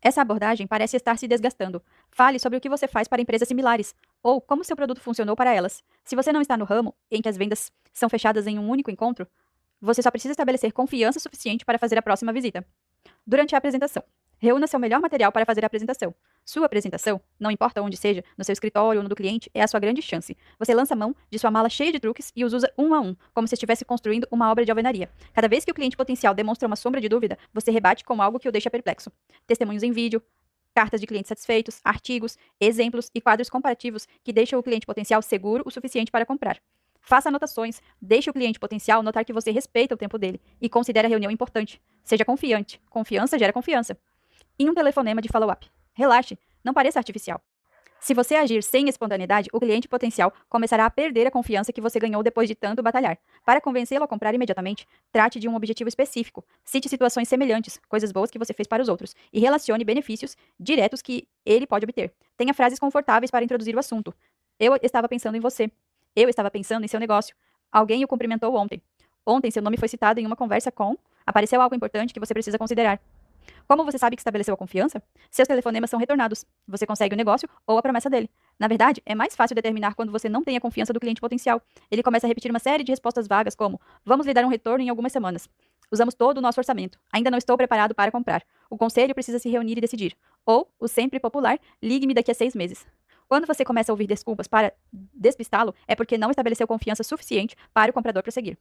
Essa 0.04 0.22
abordagem 0.22 0.68
parece 0.68 0.98
estar 0.98 1.18
se 1.18 1.30
desgastando. 1.30 1.82
Fale 2.12 2.38
sobre 2.38 2.58
o 2.58 2.62
que 2.62 2.68
você 2.68 2.90
faz 2.90 3.08
para 3.08 3.22
empresas 3.22 3.48
similares 3.48 3.96
ou 4.22 4.42
como 4.42 4.62
seu 4.62 4.76
produto 4.76 5.00
funcionou 5.00 5.34
para 5.34 5.54
elas. 5.54 5.82
Se 6.04 6.14
você 6.14 6.34
não 6.34 6.42
está 6.42 6.58
no 6.58 6.66
ramo 6.66 6.94
em 7.10 7.22
que 7.22 7.30
as 7.30 7.38
vendas 7.38 7.72
são 7.94 8.10
fechadas 8.10 8.46
em 8.46 8.60
um 8.60 8.70
único 8.70 8.92
encontro, 8.92 9.26
você 9.80 10.02
só 10.02 10.12
precisa 10.12 10.34
estabelecer 10.34 10.74
confiança 10.74 11.22
suficiente 11.22 11.64
para 11.64 11.80
fazer 11.80 11.98
a 11.98 12.02
próxima 12.02 12.34
visita. 12.34 12.66
Durante 13.26 13.56
a 13.56 13.58
apresentação, 13.58 14.04
reúna 14.38 14.68
seu 14.68 14.78
melhor 14.78 15.00
material 15.00 15.32
para 15.32 15.46
fazer 15.46 15.64
a 15.64 15.68
apresentação. 15.68 16.14
Sua 16.46 16.66
apresentação, 16.66 17.22
não 17.40 17.50
importa 17.50 17.82
onde 17.82 17.96
seja, 17.96 18.22
no 18.38 18.44
seu 18.44 18.52
escritório 18.52 19.00
ou 19.00 19.04
no 19.04 19.10
do 19.10 19.16
cliente, 19.16 19.50
é 19.54 19.62
a 19.62 19.68
sua 19.68 19.80
grande 19.80 20.02
chance. 20.02 20.36
Você 20.60 20.74
lança 20.74 20.94
mão 20.94 21.16
de 21.30 21.40
sua 21.40 21.50
mala 21.50 21.70
cheia 21.70 21.92
de 21.92 22.02
truques 22.02 22.34
e 22.36 22.44
os 22.44 22.52
usa 22.52 22.72
um 22.78 22.94
a 22.94 23.00
um, 23.00 23.16
como 23.34 23.48
se 23.48 23.56
estivesse 23.56 23.86
construindo 23.86 24.28
uma 24.30 24.52
obra 24.52 24.66
de 24.66 24.72
alvenaria. 24.72 25.10
Cada 25.34 25.48
vez 25.48 25.64
que 25.64 25.72
o 25.72 25.74
cliente 25.74 25.96
potencial 25.96 26.34
demonstra 26.34 26.68
uma 26.68 26.76
sombra 26.76 27.00
de 27.00 27.08
dúvida, 27.08 27.38
você 27.54 27.72
rebate 27.72 28.04
com 28.04 28.22
algo 28.22 28.40
que 28.40 28.50
o 28.50 28.52
deixa 28.52 28.70
perplexo. 28.70 29.10
Testemunhos 29.48 29.84
em 29.84 29.92
vídeo, 29.92 30.22
cartas 30.76 31.00
de 31.00 31.08
clientes 31.08 31.30
satisfeitos, 31.30 31.80
artigos, 31.82 32.38
exemplos 32.60 33.10
e 33.16 33.22
quadros 33.22 33.50
comparativos 33.50 34.06
que 34.22 34.34
deixam 34.34 34.60
o 34.60 34.64
cliente 34.64 34.86
potencial 34.86 35.22
seguro 35.22 35.64
o 35.66 35.72
suficiente 35.72 36.12
para 36.12 36.26
comprar. 36.26 36.60
Faça 37.00 37.30
anotações, 37.30 37.82
deixe 38.02 38.30
o 38.30 38.34
cliente 38.34 38.60
potencial 38.60 39.02
notar 39.02 39.24
que 39.24 39.34
você 39.34 39.52
respeita 39.52 39.96
o 39.96 39.98
tempo 39.98 40.18
dele 40.18 40.42
e 40.60 40.68
considera 40.68 41.08
a 41.08 41.10
reunião 41.10 41.32
importante. 41.32 41.82
Seja 42.04 42.26
confiante. 42.26 42.82
Confiança 42.90 43.40
gera 43.40 43.54
confiança. 43.54 43.98
Em 44.60 44.70
um 44.70 44.74
telefonema 44.74 45.22
de 45.22 45.30
follow-up. 45.30 45.70
Relaxe, 45.94 46.38
não 46.64 46.74
pareça 46.74 47.00
artificial. 47.00 47.42
Se 48.04 48.14
você 48.14 48.36
agir 48.36 48.62
sem 48.62 48.90
espontaneidade, 48.90 49.48
o 49.54 49.62
cliente 49.62 49.88
potencial 49.88 50.34
começará 50.50 50.86
a 50.86 50.90
perder 50.90 51.26
a 51.26 51.32
confiança 51.32 51.72
que 51.72 51.80
você 51.80 52.02
ganhou 52.02 52.22
depois 52.22 52.50
de 52.50 52.54
tanto 52.54 52.84
batalhar. 52.84 53.18
Para 53.46 53.62
convencê-lo 53.62 54.04
a 54.04 54.08
comprar 54.10 54.36
imediatamente, 54.36 54.86
trate 55.10 55.40
de 55.40 55.48
um 55.48 55.56
objetivo 55.56 55.88
específico. 55.88 56.44
Cite 56.66 56.90
situações 56.90 57.30
semelhantes, 57.30 57.80
coisas 57.88 58.12
boas 58.12 58.30
que 58.30 58.38
você 58.38 58.54
fez 58.54 58.68
para 58.68 58.84
os 58.84 58.90
outros, 58.90 59.16
e 59.32 59.40
relacione 59.40 59.86
benefícios 59.86 60.36
diretos 60.60 61.02
que 61.02 61.26
ele 61.46 61.66
pode 61.66 61.86
obter. 61.86 62.14
Tenha 62.36 62.54
frases 62.54 62.78
confortáveis 62.78 63.32
para 63.32 63.46
introduzir 63.46 63.74
o 63.74 63.80
assunto. 63.80 64.14
Eu 64.60 64.78
estava 64.82 65.08
pensando 65.08 65.38
em 65.38 65.40
você. 65.40 65.72
Eu 66.14 66.28
estava 66.28 66.52
pensando 66.52 66.84
em 66.84 66.90
seu 66.90 67.00
negócio. 67.00 67.34
Alguém 67.72 68.04
o 68.04 68.08
cumprimentou 68.08 68.54
ontem. 68.54 68.82
Ontem 69.26 69.50
seu 69.50 69.64
nome 69.64 69.78
foi 69.78 69.88
citado 69.88 70.20
em 70.20 70.26
uma 70.26 70.36
conversa 70.36 70.70
com. 70.74 70.98
Apareceu 71.26 71.62
algo 71.62 71.74
importante 71.74 72.14
que 72.14 72.20
você 72.20 72.34
precisa 72.34 72.58
considerar. 72.58 73.00
Como 73.68 73.84
você 73.84 73.98
sabe 73.98 74.16
que 74.16 74.22
estabeleceu 74.22 74.54
a 74.54 74.58
confiança? 74.58 75.02
Seus 75.32 75.48
telefonemas 75.48 75.90
são 75.90 76.00
retornados. 76.00 76.46
Você 76.68 76.86
consegue 76.86 77.14
o 77.14 77.18
negócio 77.18 77.48
ou 77.66 77.78
a 77.78 77.82
promessa 77.82 78.10
dele. 78.10 78.30
Na 78.60 78.68
verdade, 78.68 79.02
é 79.06 79.16
mais 79.16 79.36
fácil 79.36 79.56
determinar 79.56 79.96
quando 79.96 80.12
você 80.12 80.30
não 80.30 80.44
tem 80.44 80.58
a 80.58 80.62
confiança 80.62 80.94
do 80.94 81.00
cliente 81.00 81.22
potencial. 81.22 81.62
Ele 81.90 82.04
começa 82.04 82.26
a 82.26 82.30
repetir 82.30 82.52
uma 82.52 82.60
série 82.60 82.84
de 82.84 82.92
respostas 82.92 83.28
vagas, 83.28 83.56
como: 83.56 83.80
Vamos 84.06 84.26
lhe 84.26 84.34
dar 84.34 84.46
um 84.46 84.50
retorno 84.50 84.84
em 84.84 84.90
algumas 84.90 85.12
semanas. 85.12 85.50
Usamos 85.92 86.16
todo 86.16 86.38
o 86.40 86.42
nosso 86.42 86.60
orçamento. 86.60 87.00
Ainda 87.12 87.30
não 87.30 87.38
estou 87.38 87.56
preparado 87.56 87.94
para 87.94 88.12
comprar. 88.12 88.44
O 88.70 88.78
conselho 88.78 89.14
precisa 89.14 89.38
se 89.40 89.50
reunir 89.50 89.78
e 89.78 89.82
decidir. 89.82 90.16
Ou, 90.46 90.72
o 90.80 90.88
sempre 90.88 91.20
popular, 91.20 91.60
ligue-me 91.82 92.14
daqui 92.14 92.32
a 92.32 92.34
seis 92.34 92.56
meses. 92.56 92.86
Quando 93.28 93.48
você 93.48 93.64
começa 93.64 93.92
a 93.92 93.94
ouvir 93.94 94.08
desculpas 94.08 94.48
para 94.48 94.74
despistá-lo, 94.92 95.74
é 95.88 95.96
porque 95.96 96.18
não 96.18 96.30
estabeleceu 96.30 96.68
confiança 96.68 97.04
suficiente 97.04 97.56
para 97.74 97.92
o 97.92 97.94
comprador 97.94 98.24
prosseguir. 98.24 98.58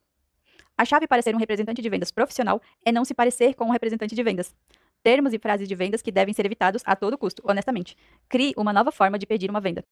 A 0.76 0.84
chave 0.84 1.06
para 1.06 1.22
ser 1.22 1.34
um 1.34 1.38
representante 1.38 1.82
de 1.82 1.88
vendas 1.88 2.10
profissional 2.10 2.60
é 2.84 2.90
não 2.90 3.04
se 3.04 3.14
parecer 3.14 3.54
com 3.54 3.66
um 3.66 3.70
representante 3.70 4.14
de 4.14 4.22
vendas. 4.22 4.54
Termos 5.02 5.32
e 5.32 5.38
frases 5.38 5.68
de 5.68 5.74
vendas 5.74 6.00
que 6.00 6.12
devem 6.12 6.32
ser 6.32 6.46
evitados 6.46 6.82
a 6.86 6.94
todo 6.94 7.18
custo, 7.18 7.42
honestamente. 7.44 7.96
Crie 8.28 8.54
uma 8.56 8.72
nova 8.72 8.92
forma 8.92 9.18
de 9.18 9.26
pedir 9.26 9.50
uma 9.50 9.60
venda. 9.60 9.84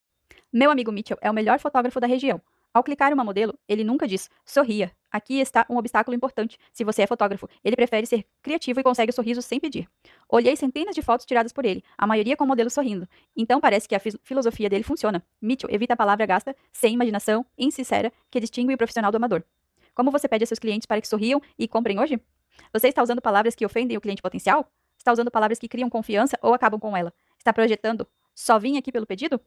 Meu 0.52 0.70
amigo 0.70 0.92
Mitchell 0.92 1.18
é 1.20 1.30
o 1.30 1.34
melhor 1.34 1.58
fotógrafo 1.58 2.00
da 2.00 2.06
região. 2.06 2.40
Ao 2.72 2.84
clicar 2.84 3.10
em 3.10 3.14
uma 3.14 3.24
modelo, 3.24 3.58
ele 3.68 3.82
nunca 3.82 4.06
diz 4.06 4.30
sorria. 4.44 4.92
Aqui 5.10 5.40
está 5.40 5.66
um 5.68 5.76
obstáculo 5.76 6.14
importante. 6.14 6.56
Se 6.72 6.84
você 6.84 7.02
é 7.02 7.06
fotógrafo, 7.06 7.48
ele 7.64 7.74
prefere 7.74 8.06
ser 8.06 8.24
criativo 8.40 8.78
e 8.78 8.82
consegue 8.84 9.10
o 9.10 9.12
sorriso 9.12 9.42
sem 9.42 9.58
pedir. 9.58 9.88
Olhei 10.28 10.54
centenas 10.54 10.94
de 10.94 11.02
fotos 11.02 11.26
tiradas 11.26 11.52
por 11.52 11.64
ele, 11.64 11.82
a 11.98 12.06
maioria 12.06 12.36
com 12.36 12.46
modelo 12.46 12.70
sorrindo. 12.70 13.08
Então 13.36 13.60
parece 13.60 13.88
que 13.88 13.94
a 13.96 14.00
filosofia 14.22 14.68
dele 14.68 14.84
funciona. 14.84 15.20
Mitchell 15.42 15.68
evita 15.72 15.94
a 15.94 15.96
palavra 15.96 16.24
gasta, 16.26 16.54
sem 16.72 16.94
imaginação, 16.94 17.44
insincera, 17.58 18.12
que 18.30 18.38
distingue 18.38 18.72
o 18.72 18.78
profissional 18.78 19.10
do 19.10 19.16
amador. 19.16 19.42
Como 20.00 20.10
você 20.10 20.26
pede 20.26 20.44
a 20.44 20.46
seus 20.46 20.58
clientes 20.58 20.86
para 20.86 20.98
que 20.98 21.06
sorriam 21.06 21.42
e 21.58 21.68
comprem 21.68 21.98
hoje? 21.98 22.18
Você 22.72 22.88
está 22.88 23.02
usando 23.02 23.20
palavras 23.20 23.54
que 23.54 23.66
ofendem 23.66 23.98
o 23.98 24.00
cliente 24.00 24.22
potencial? 24.22 24.66
Está 24.96 25.12
usando 25.12 25.30
palavras 25.30 25.58
que 25.58 25.68
criam 25.68 25.90
confiança 25.90 26.38
ou 26.40 26.54
acabam 26.54 26.80
com 26.80 26.96
ela? 26.96 27.12
Está 27.36 27.52
projetando 27.52 28.08
só 28.34 28.58
vim 28.58 28.78
aqui 28.78 28.90
pelo 28.90 29.04
pedido? 29.04 29.38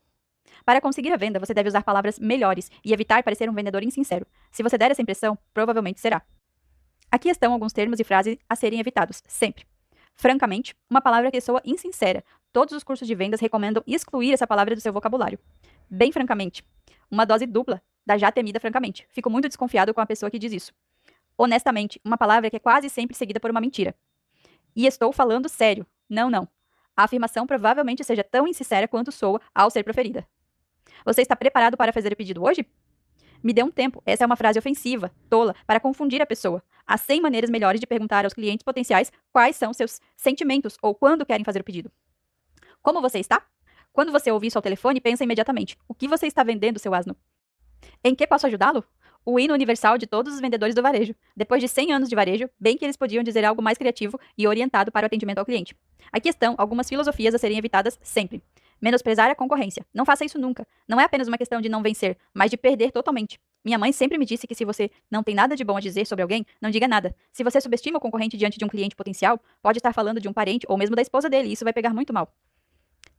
Para 0.64 0.80
conseguir 0.80 1.12
a 1.12 1.18
venda, 1.18 1.40
você 1.40 1.56
deve 1.56 1.70
usar 1.70 1.82
palavras 1.82 2.20
melhores 2.20 2.70
e 2.86 2.94
evitar 2.94 3.24
parecer 3.24 3.50
um 3.50 3.54
vendedor 3.56 3.82
insincero. 3.82 4.28
Se 4.52 4.62
você 4.62 4.78
der 4.78 4.92
essa 4.92 5.02
impressão, 5.02 5.36
provavelmente 5.56 6.00
será. 6.00 6.22
Aqui 7.10 7.30
estão 7.30 7.52
alguns 7.52 7.74
termos 7.74 8.00
e 8.00 8.04
frases 8.04 8.38
a 8.48 8.56
serem 8.56 8.80
evitados, 8.80 9.24
sempre. 9.28 9.66
Francamente, 10.14 10.76
uma 10.88 11.02
palavra 11.02 11.32
que 11.32 11.42
soa 11.42 11.64
insincera. 11.66 12.24
Todos 12.52 12.76
os 12.76 12.84
cursos 12.84 13.08
de 13.08 13.16
vendas 13.16 13.42
recomendam 13.42 13.82
excluir 13.88 14.34
essa 14.34 14.46
palavra 14.46 14.76
do 14.76 14.82
seu 14.82 14.94
vocabulário. 14.94 15.40
Bem 15.90 16.12
francamente, 16.12 16.64
uma 17.10 17.26
dose 17.26 17.48
dupla 17.48 17.82
da 18.06 18.18
já 18.18 18.32
temida 18.32 18.60
francamente. 18.60 19.08
Fico 19.10 19.30
muito 19.30 19.48
desconfiado 19.48 19.94
com 19.94 20.02
a 20.02 20.06
pessoa 20.06 20.30
que 20.30 20.40
diz 20.40 20.52
isso. 20.52 20.74
Honestamente, 21.38 22.00
uma 22.04 22.18
palavra 22.18 22.50
que 22.50 22.56
é 22.56 22.60
quase 22.60 22.90
sempre 22.90 23.16
seguida 23.16 23.40
por 23.40 23.52
uma 23.52 23.62
mentira. 23.62 23.96
E 24.76 24.86
estou 24.86 25.12
falando 25.12 25.50
sério. 25.50 25.86
Não, 26.10 26.30
não. 26.30 26.48
A 26.96 27.04
afirmação 27.04 27.48
provavelmente 27.48 28.04
seja 28.04 28.24
tão 28.24 28.48
insincera 28.48 28.88
quanto 28.88 29.12
soa 29.12 29.42
ao 29.54 29.70
ser 29.70 29.84
proferida. 29.84 30.28
Você 31.06 31.22
está 31.22 31.36
preparado 31.36 31.76
para 31.76 31.92
fazer 31.92 32.14
o 32.14 32.16
pedido 32.16 32.44
hoje? 32.44 32.66
Me 33.44 33.52
dê 33.52 33.64
um 33.64 33.72
tempo. 33.72 34.02
Essa 34.06 34.24
é 34.24 34.26
uma 34.26 34.38
frase 34.38 34.58
ofensiva, 34.58 35.12
tola, 35.30 35.56
para 35.66 35.80
confundir 35.80 36.22
a 36.22 36.26
pessoa. 36.26 36.64
Há 36.86 36.98
100 36.98 37.22
maneiras 37.22 37.50
melhores 37.50 37.80
de 37.80 37.88
perguntar 37.88 38.26
aos 38.26 38.34
clientes 38.34 38.64
potenciais 38.64 39.12
quais 39.32 39.56
são 39.56 39.74
seus 39.74 40.00
sentimentos 40.16 40.78
ou 40.82 40.96
quando 40.96 41.26
querem 41.26 41.44
fazer 41.44 41.62
o 41.62 41.64
pedido. 41.64 41.92
Como 42.82 43.02
você 43.02 43.20
está? 43.20 43.46
Quando 43.92 44.12
você 44.12 44.32
ouvir 44.32 44.48
isso 44.48 44.58
ao 44.58 44.62
telefone, 44.62 45.02
pensa 45.02 45.24
imediatamente: 45.24 45.78
o 45.88 45.94
que 45.94 46.08
você 46.08 46.26
está 46.28 46.44
vendendo, 46.44 46.80
seu 46.80 46.94
asno? 46.94 47.16
Em 48.04 48.14
que 48.16 48.28
posso 48.28 48.48
ajudá-lo? 48.48 48.84
O 49.26 49.40
hino 49.40 49.54
universal 49.54 49.98
de 49.98 50.06
todos 50.06 50.34
os 50.34 50.42
vendedores 50.42 50.76
do 50.76 50.82
varejo. 50.82 51.16
Depois 51.36 51.62
de 51.62 51.70
100 51.70 51.94
anos 51.94 52.10
de 52.10 52.16
varejo, 52.16 52.50
bem 52.60 52.78
que 52.78 52.84
eles 52.84 52.98
podiam 52.98 53.24
dizer 53.24 53.46
algo 53.46 53.62
mais 53.62 53.78
criativo 53.78 54.20
e 54.38 54.46
orientado 54.46 54.92
para 54.92 55.06
o 55.06 55.08
atendimento 55.08 55.38
ao 55.38 55.46
cliente. 55.46 55.74
Aqui 56.12 56.28
estão 56.28 56.56
algumas 56.58 56.90
filosofias 56.90 57.34
a 57.34 57.38
serem 57.38 57.58
evitadas 57.58 57.98
sempre. 58.04 58.44
Menosprezar 58.82 59.32
a 59.32 59.36
concorrência. 59.36 59.86
Não 59.94 60.04
faça 60.04 60.26
isso 60.26 60.38
nunca. 60.38 60.68
Não 60.86 61.00
é 61.00 61.06
apenas 61.06 61.30
uma 61.30 61.38
questão 61.38 61.62
de 61.62 61.70
não 61.70 61.82
vencer, 61.82 62.18
mas 62.34 62.52
de 62.52 62.58
perder 62.58 62.92
totalmente. 62.92 63.40
Minha 63.64 63.78
mãe 63.78 63.94
sempre 63.94 64.18
me 64.18 64.26
disse 64.26 64.46
que 64.46 64.54
se 64.54 64.66
você 64.66 64.92
não 65.10 65.24
tem 65.24 65.34
nada 65.34 65.56
de 65.56 65.64
bom 65.64 65.78
a 65.78 65.80
dizer 65.80 66.06
sobre 66.06 66.22
alguém, 66.22 66.46
não 66.62 66.70
diga 66.70 66.86
nada. 66.86 67.16
Se 67.32 67.46
você 67.46 67.62
subestima 67.62 67.98
o 68.00 68.02
concorrente 68.02 68.36
diante 68.36 68.60
de 68.60 68.66
um 68.66 68.68
cliente 68.68 68.94
potencial, 68.94 69.40
pode 69.62 69.80
estar 69.80 69.94
falando 69.94 70.20
de 70.20 70.28
um 70.28 70.34
parente 70.34 70.66
ou 70.68 70.78
mesmo 70.78 70.98
da 70.98 71.02
esposa 71.02 71.30
dele, 71.30 71.48
e 71.48 71.54
isso 71.54 71.64
vai 71.64 71.72
pegar 71.72 71.94
muito 71.94 72.12
mal. 72.12 72.36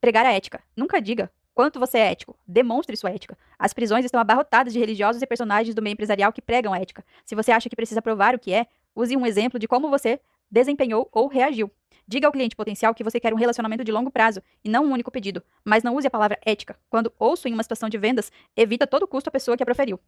Pregar 0.03 0.27
a 0.27 0.33
ética. 0.33 0.63
Nunca 0.77 1.01
diga 1.01 1.33
quanto 1.55 1.79
você 1.79 1.99
é 1.99 2.11
ético. 2.11 2.37
Demonstre 2.47 2.97
sua 2.97 3.11
ética. 3.11 3.39
As 3.59 3.73
prisões 3.73 4.05
estão 4.05 4.21
abarrotadas 4.21 4.73
de 4.73 4.79
religiosos 4.79 5.23
e 5.23 5.27
personagens 5.27 5.75
do 5.75 5.81
meio 5.81 5.93
empresarial 5.93 6.33
que 6.33 6.43
pregam 6.43 6.75
ética. 6.75 7.05
Se 7.25 7.35
você 7.35 7.53
acha 7.53 7.69
que 7.69 7.77
precisa 7.77 8.03
provar 8.03 8.35
o 8.35 8.39
que 8.39 8.53
é, 8.53 8.67
use 8.95 9.17
um 9.17 9.25
exemplo 9.25 9.59
de 9.59 9.69
como 9.69 9.89
você 9.89 10.21
desempenhou 10.51 11.09
ou 11.13 11.27
reagiu. 11.27 11.71
Diga 12.07 12.27
ao 12.27 12.33
cliente 12.33 12.55
potencial 12.55 12.95
que 12.95 13.03
você 13.03 13.19
quer 13.19 13.33
um 13.33 13.37
relacionamento 13.37 13.83
de 13.83 13.91
longo 13.91 14.11
prazo 14.11 14.43
e 14.63 14.69
não 14.69 14.85
um 14.85 14.93
único 14.93 15.11
pedido, 15.11 15.43
mas 15.65 15.83
não 15.83 15.97
use 15.97 16.07
a 16.07 16.11
palavra 16.11 16.39
ética. 16.45 16.77
Quando 16.91 17.13
ouço 17.19 17.49
em 17.49 17.55
uma 17.55 17.63
situação 17.63 17.89
de 17.89 17.97
vendas, 17.97 18.31
evita 18.55 18.87
todo 18.87 19.07
custo 19.07 19.31
a 19.31 19.33
pessoa 19.33 19.57
que 19.57 19.63
a 19.63 19.67
proferiu. 19.67 19.99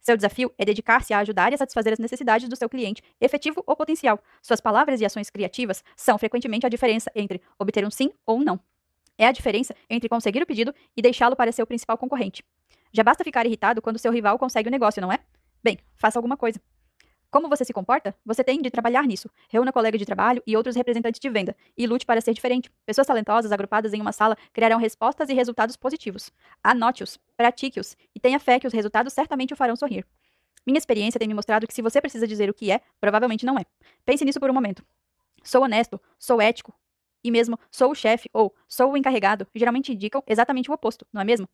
Seu 0.00 0.16
desafio 0.16 0.52
é 0.58 0.64
dedicar-se 0.64 1.14
a 1.14 1.20
ajudar 1.20 1.52
e 1.52 1.54
a 1.54 1.58
satisfazer 1.58 1.92
as 1.92 1.98
necessidades 1.98 2.48
do 2.48 2.56
seu 2.56 2.68
cliente, 2.68 3.02
efetivo 3.20 3.62
ou 3.66 3.76
potencial. 3.76 4.20
Suas 4.42 4.60
palavras 4.60 5.00
e 5.00 5.04
ações 5.04 5.30
criativas 5.30 5.82
são 5.96 6.18
frequentemente 6.18 6.66
a 6.66 6.68
diferença 6.68 7.10
entre 7.14 7.40
obter 7.58 7.86
um 7.86 7.90
sim 7.90 8.10
ou 8.26 8.38
um 8.38 8.44
não. 8.44 8.60
É 9.18 9.26
a 9.26 9.32
diferença 9.32 9.74
entre 9.88 10.08
conseguir 10.08 10.42
o 10.42 10.46
pedido 10.46 10.74
e 10.96 11.02
deixá-lo 11.02 11.36
para 11.36 11.52
seu 11.52 11.66
principal 11.66 11.96
concorrente. 11.96 12.42
Já 12.92 13.02
basta 13.02 13.24
ficar 13.24 13.46
irritado 13.46 13.82
quando 13.82 13.98
seu 13.98 14.12
rival 14.12 14.38
consegue 14.38 14.68
o 14.68 14.72
negócio, 14.72 15.02
não 15.02 15.12
é? 15.12 15.18
Bem, 15.62 15.78
faça 15.96 16.18
alguma 16.18 16.36
coisa. 16.36 16.60
Como 17.34 17.48
você 17.48 17.64
se 17.64 17.72
comporta? 17.72 18.14
Você 18.24 18.44
tem 18.44 18.62
de 18.62 18.70
trabalhar 18.70 19.02
nisso. 19.04 19.28
Reúna 19.48 19.72
colegas 19.72 19.98
de 19.98 20.06
trabalho 20.06 20.40
e 20.46 20.56
outros 20.56 20.76
representantes 20.76 21.18
de 21.18 21.28
venda 21.28 21.56
e 21.76 21.84
lute 21.84 22.06
para 22.06 22.20
ser 22.20 22.32
diferente. 22.32 22.70
Pessoas 22.86 23.08
talentosas 23.08 23.50
agrupadas 23.50 23.92
em 23.92 24.00
uma 24.00 24.12
sala 24.12 24.36
criarão 24.52 24.78
respostas 24.78 25.28
e 25.28 25.34
resultados 25.34 25.76
positivos. 25.76 26.30
Anote-os, 26.62 27.18
pratique-os 27.36 27.96
e 28.14 28.20
tenha 28.20 28.38
fé 28.38 28.60
que 28.60 28.68
os 28.68 28.72
resultados 28.72 29.12
certamente 29.12 29.52
o 29.52 29.56
farão 29.56 29.74
sorrir. 29.74 30.06
Minha 30.64 30.78
experiência 30.78 31.18
tem 31.18 31.26
me 31.26 31.34
mostrado 31.34 31.66
que 31.66 31.74
se 31.74 31.82
você 31.82 32.00
precisa 32.00 32.24
dizer 32.24 32.48
o 32.48 32.54
que 32.54 32.70
é, 32.70 32.80
provavelmente 33.00 33.44
não 33.44 33.58
é. 33.58 33.64
Pense 34.04 34.24
nisso 34.24 34.38
por 34.38 34.48
um 34.48 34.54
momento. 34.54 34.84
Sou 35.42 35.64
honesto, 35.64 36.00
sou 36.18 36.40
ético, 36.40 36.72
e 37.24 37.30
mesmo 37.30 37.58
sou 37.70 37.90
o 37.90 37.94
chefe 37.94 38.28
ou 38.32 38.54
sou 38.68 38.92
o 38.92 38.96
encarregado 38.96 39.46
geralmente 39.54 39.92
indicam 39.92 40.22
exatamente 40.26 40.70
o 40.70 40.74
oposto, 40.74 41.06
não 41.12 41.22
é 41.22 41.24
mesmo? 41.24 41.48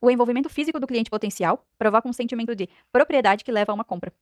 O 0.00 0.10
envolvimento 0.10 0.48
físico 0.48 0.78
do 0.78 0.86
cliente 0.86 1.10
potencial 1.10 1.66
provoca 1.76 2.08
um 2.08 2.12
sentimento 2.12 2.54
de 2.54 2.68
propriedade 2.92 3.44
que 3.44 3.50
leva 3.50 3.72
a 3.72 3.74
uma 3.74 3.84
compra. 3.84 4.12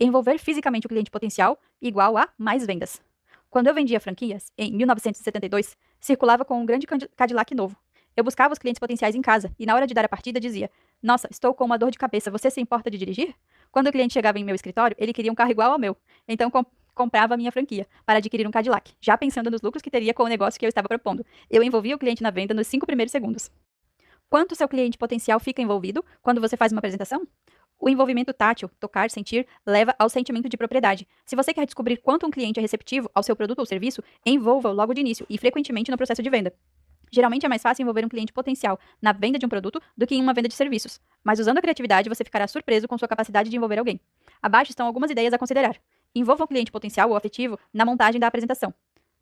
Envolver 0.00 0.38
fisicamente 0.38 0.86
o 0.86 0.88
cliente 0.88 1.10
potencial 1.10 1.58
igual 1.80 2.18
a 2.18 2.28
mais 2.36 2.66
vendas. 2.66 3.00
Quando 3.48 3.68
eu 3.68 3.74
vendia 3.74 4.00
franquias, 4.00 4.52
em 4.58 4.72
1972, 4.72 5.76
circulava 6.00 6.44
com 6.44 6.60
um 6.60 6.66
grande 6.66 6.86
Cadillac 7.16 7.54
novo. 7.54 7.76
Eu 8.16 8.24
buscava 8.24 8.52
os 8.52 8.58
clientes 8.58 8.80
potenciais 8.80 9.14
em 9.14 9.22
casa 9.22 9.52
e, 9.58 9.64
na 9.64 9.74
hora 9.74 9.86
de 9.86 9.94
dar 9.94 10.04
a 10.04 10.08
partida, 10.08 10.40
dizia: 10.40 10.70
Nossa, 11.02 11.28
estou 11.30 11.54
com 11.54 11.64
uma 11.64 11.78
dor 11.78 11.90
de 11.90 11.98
cabeça, 11.98 12.30
você 12.30 12.50
se 12.50 12.60
importa 12.60 12.90
de 12.90 12.98
dirigir? 12.98 13.34
Quando 13.70 13.88
o 13.88 13.92
cliente 13.92 14.14
chegava 14.14 14.38
em 14.38 14.44
meu 14.44 14.54
escritório, 14.54 14.96
ele 14.98 15.12
queria 15.12 15.30
um 15.30 15.34
carro 15.34 15.50
igual 15.50 15.72
ao 15.72 15.78
meu. 15.78 15.96
Então 16.26 16.50
comprava 16.96 17.34
a 17.34 17.36
minha 17.36 17.52
franquia 17.52 17.86
para 18.04 18.18
adquirir 18.18 18.48
um 18.48 18.50
Cadillac, 18.50 18.92
já 19.00 19.16
pensando 19.16 19.50
nos 19.50 19.62
lucros 19.62 19.82
que 19.82 19.90
teria 19.90 20.12
com 20.12 20.24
o 20.24 20.28
negócio 20.28 20.58
que 20.58 20.66
eu 20.66 20.68
estava 20.68 20.88
propondo. 20.88 21.24
Eu 21.48 21.62
envolvia 21.62 21.94
o 21.94 21.98
cliente 21.98 22.22
na 22.22 22.30
venda 22.30 22.54
nos 22.54 22.66
cinco 22.66 22.86
primeiros 22.86 23.12
segundos. 23.12 23.50
Quanto 24.28 24.56
seu 24.56 24.66
cliente 24.66 24.98
potencial 24.98 25.38
fica 25.38 25.62
envolvido 25.62 26.04
quando 26.20 26.40
você 26.40 26.56
faz 26.56 26.72
uma 26.72 26.80
apresentação? 26.80 27.24
O 27.78 27.90
envolvimento 27.90 28.32
tátil, 28.32 28.70
tocar, 28.80 29.10
sentir, 29.10 29.46
leva 29.64 29.94
ao 29.98 30.08
sentimento 30.08 30.48
de 30.48 30.56
propriedade. 30.56 31.06
Se 31.26 31.36
você 31.36 31.52
quer 31.52 31.66
descobrir 31.66 31.98
quanto 31.98 32.26
um 32.26 32.30
cliente 32.30 32.58
é 32.58 32.62
receptivo 32.62 33.10
ao 33.14 33.22
seu 33.22 33.36
produto 33.36 33.58
ou 33.58 33.66
serviço, 33.66 34.02
envolva-o 34.24 34.72
logo 34.72 34.94
de 34.94 35.02
início 35.02 35.26
e 35.28 35.36
frequentemente 35.36 35.90
no 35.90 35.96
processo 35.96 36.22
de 36.22 36.30
venda. 36.30 36.52
Geralmente 37.12 37.46
é 37.46 37.48
mais 37.48 37.62
fácil 37.62 37.82
envolver 37.82 38.04
um 38.04 38.08
cliente 38.08 38.32
potencial 38.32 38.80
na 39.00 39.12
venda 39.12 39.38
de 39.38 39.46
um 39.46 39.48
produto 39.48 39.80
do 39.96 40.06
que 40.06 40.14
em 40.14 40.22
uma 40.22 40.34
venda 40.34 40.48
de 40.48 40.54
serviços, 40.54 41.00
mas 41.22 41.38
usando 41.38 41.58
a 41.58 41.62
criatividade 41.62 42.08
você 42.08 42.24
ficará 42.24 42.48
surpreso 42.48 42.88
com 42.88 42.98
sua 42.98 43.06
capacidade 43.06 43.48
de 43.48 43.56
envolver 43.56 43.78
alguém. 43.78 44.00
Abaixo 44.42 44.70
estão 44.70 44.86
algumas 44.86 45.10
ideias 45.10 45.32
a 45.32 45.38
considerar. 45.38 45.76
Envolva 46.16 46.44
um 46.44 46.46
cliente 46.46 46.72
potencial 46.72 47.10
ou 47.10 47.16
afetivo 47.16 47.58
na 47.74 47.84
montagem 47.84 48.18
da 48.18 48.26
apresentação. 48.26 48.72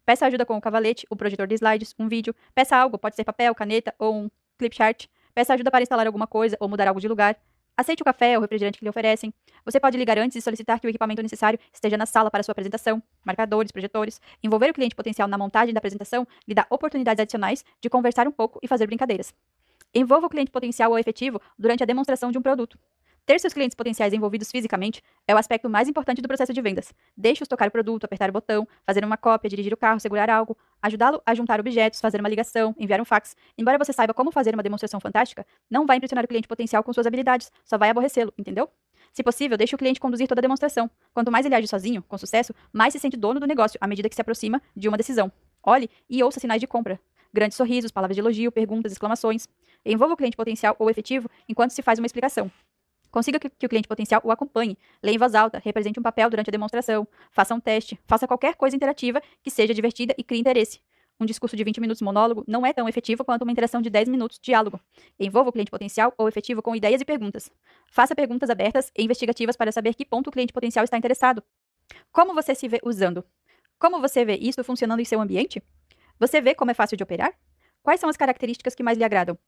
Peça 0.07 0.27
ajuda 0.27 0.47
com 0.47 0.57
o 0.57 0.61
cavalete, 0.61 1.05
o 1.11 1.17
projetor 1.17 1.49
de 1.49 1.57
slides, 1.57 1.93
um 1.99 2.07
vídeo. 2.07 2.33
Peça 2.55 2.77
algo, 2.77 2.97
pode 2.97 3.17
ser 3.17 3.25
papel, 3.25 3.53
caneta 3.53 3.93
ou 3.99 4.15
um 4.15 4.31
clip 4.57 4.77
chart. 4.77 5.07
Peça 5.35 5.55
ajuda 5.55 5.73
para 5.73 5.83
instalar 5.83 6.07
alguma 6.07 6.29
coisa 6.29 6.57
ou 6.61 6.69
mudar 6.69 6.87
algo 6.87 7.01
de 7.01 7.09
lugar. 7.09 7.37
Aceite 7.77 8.01
o 8.01 8.05
café 8.05 8.37
ou 8.37 8.43
refrigerante 8.43 8.79
que 8.79 8.85
lhe 8.85 8.89
oferecem. 8.89 9.35
Você 9.65 9.81
pode 9.81 9.99
ligar 9.99 10.17
antes 10.19 10.37
e 10.37 10.41
solicitar 10.41 10.79
que 10.79 10.87
o 10.87 10.89
equipamento 10.89 11.21
necessário 11.21 11.59
esteja 11.73 11.97
na 11.97 12.07
sala 12.07 12.31
para 12.31 12.45
sua 12.45 12.53
apresentação, 12.53 13.03
marcadores, 13.25 13.73
projetores. 13.73 14.21
Envolver 14.41 14.71
o 14.71 14.75
cliente 14.75 14.95
potencial 14.95 15.27
na 15.27 15.37
montagem 15.37 15.75
da 15.75 15.79
apresentação 15.79 16.25
lhe 16.47 16.55
dá 16.55 16.65
oportunidades 16.71 17.21
adicionais 17.21 17.65
de 17.81 17.91
conversar 17.91 18.29
um 18.29 18.33
pouco 18.33 18.61
e 18.63 18.69
fazer 18.69 18.87
brincadeiras. 18.87 19.35
Envolva 19.93 20.29
o 20.29 20.31
cliente 20.31 20.53
potencial 20.53 20.93
ou 20.93 20.99
efetivo 20.99 21.41
durante 21.59 21.83
a 21.83 21.87
demonstração 21.87 22.31
de 22.31 22.39
um 22.39 22.43
produto. 22.43 22.79
Ter 23.27 23.41
seus 23.41 23.55
clientes 23.55 23.75
potenciais 23.75 24.13
envolvidos 24.13 24.51
fisicamente 24.51 25.03
é 25.27 25.35
o 25.35 25.39
aspecto 25.39 25.67
mais 25.71 25.89
importante 25.89 26.21
do 26.21 26.29
processo 26.29 26.53
de 26.53 26.61
vendas. 26.61 26.93
Deixe-os 27.17 27.49
tocar 27.49 27.69
o 27.69 27.71
produto, 27.71 28.05
apertar 28.05 28.29
o 28.29 28.33
botão, 28.35 28.69
fazer 28.85 29.03
uma 29.03 29.17
cópia, 29.17 29.49
dirigir 29.49 29.73
o 29.73 29.79
carro, 29.79 29.99
segurar 29.99 30.29
algo, 30.29 30.55
ajudá-lo 30.83 31.23
a 31.25 31.35
juntar 31.35 31.59
objetos, 31.59 32.03
fazer 32.03 32.21
uma 32.21 32.29
ligação, 32.29 32.75
enviar 32.79 33.01
um 33.01 33.05
fax. 33.05 33.35
Embora 33.57 33.79
você 33.79 33.95
saiba 33.95 34.13
como 34.13 34.31
fazer 34.31 34.53
uma 34.53 34.63
demonstração 34.63 35.01
fantástica, 35.01 35.47
não 35.71 35.87
vai 35.87 35.97
impressionar 35.97 36.23
o 36.23 36.29
cliente 36.29 36.47
potencial 36.47 36.85
com 36.85 36.93
suas 36.93 37.07
habilidades, 37.07 37.51
só 37.65 37.79
vai 37.79 37.89
aborrecê-lo, 37.89 38.31
entendeu? 38.37 38.69
Se 39.11 39.23
possível, 39.23 39.57
deixe 39.57 39.75
o 39.75 39.79
cliente 39.79 40.01
conduzir 40.01 40.29
toda 40.29 40.41
a 40.41 40.43
demonstração. 40.43 40.91
Quanto 41.15 41.33
mais 41.33 41.47
ele 41.47 41.55
age 41.55 41.67
sozinho, 41.67 42.03
com 42.03 42.19
sucesso, 42.19 42.55
mais 42.71 42.93
se 42.93 42.99
sente 42.99 43.17
dono 43.17 43.41
do 43.41 43.47
negócio 43.47 43.79
à 43.81 43.87
medida 43.87 44.07
que 44.07 44.15
se 44.15 44.21
aproxima 44.21 44.61
de 44.77 44.87
uma 44.87 44.99
decisão. 44.99 45.33
Olhe 45.63 45.89
e 46.11 46.23
ouça 46.23 46.41
sinais 46.41 46.61
de 46.61 46.67
compra. 46.67 47.01
Grandes 47.33 47.57
sorrisos, 47.57 47.91
palavras 47.91 48.17
de 48.17 48.21
elogio, 48.21 48.53
perguntas, 48.53 48.93
exclamações. 48.93 49.49
Envolva 49.83 50.13
o 50.13 50.17
cliente 50.17 50.37
potencial 50.37 50.77
ou 50.79 50.91
efetivo 50.91 51.31
enquanto 51.49 51.71
se 51.71 51.81
faz 51.81 51.99
uma 51.99 52.07
explicação. 52.07 52.51
Consiga 53.15 53.39
que, 53.39 53.49
que, 53.49 53.65
o 53.65 53.69
cliente 53.69 53.87
potencial 53.87 54.21
o 54.25 54.33
acompanhe, 54.33 54.77
leia 55.01 55.15
em 55.15 55.19
voz 55.19 55.37
alta, 55.37 55.63
represente 55.65 56.01
um 56.01 56.03
papel 56.03 56.29
durante 56.29 56.51
a 56.51 56.51
demonstração, 56.51 57.07
faça 57.31 57.55
um 57.55 57.61
teste, 57.61 57.97
faça 58.09 58.27
qualquer 58.27 58.57
coisa 58.57 58.75
interativa 58.75 59.23
que 59.41 59.53
seja 59.53 59.73
divertida 59.73 60.13
e 60.19 60.25
crie 60.25 60.41
interesse. 60.41 60.81
Um 61.21 61.25
discurso 61.25 61.57
de 61.57 61.63
20 61.63 61.81
minutos 61.81 62.03
monólogo 62.03 62.43
não 62.45 62.67
é 62.67 62.73
tão 62.73 62.89
efetivo 62.89 63.25
quanto 63.25 63.43
uma 63.43 63.53
interação 63.53 63.81
de 63.81 63.89
10 63.89 64.09
minutos 64.09 64.41
diálogo. 64.43 64.81
Envolva 65.17 65.51
o 65.51 65.53
cliente 65.53 65.71
potencial 65.71 66.13
ou 66.19 66.27
efetivo 66.27 66.61
com 66.61 66.75
ideias 66.75 67.01
e 67.01 67.05
perguntas. 67.05 67.49
Faça 67.87 68.17
perguntas 68.17 68.51
abertas 68.51 68.91
e 68.99 69.05
investigativas 69.05 69.57
para 69.57 69.71
saber 69.71 69.95
que 69.95 70.05
ponto 70.05 70.27
o 70.27 70.33
cliente 70.33 70.53
potencial 70.53 70.83
está 70.85 70.99
interessado. 70.99 71.41
Como 72.11 72.35
você 72.35 72.53
se 72.53 72.67
vê 72.67 72.81
usando? 72.83 73.25
Como 73.79 74.01
você 74.01 74.25
vê 74.25 74.35
isso 74.35 74.65
funcionando 74.65 74.99
em 74.99 75.05
seu 75.05 75.21
ambiente? 75.21 75.63
Você 76.19 76.41
vê 76.41 76.53
como 76.53 76.73
é 76.73 76.75
fácil 76.75 76.97
de 76.97 77.05
operar? 77.05 77.33
Quais 77.81 78.01
são 78.01 78.11
as 78.11 78.17
características 78.17 78.75
que 78.75 78.83
mais 78.83 78.99
lhe 78.99 79.05
agradam? 79.05 79.39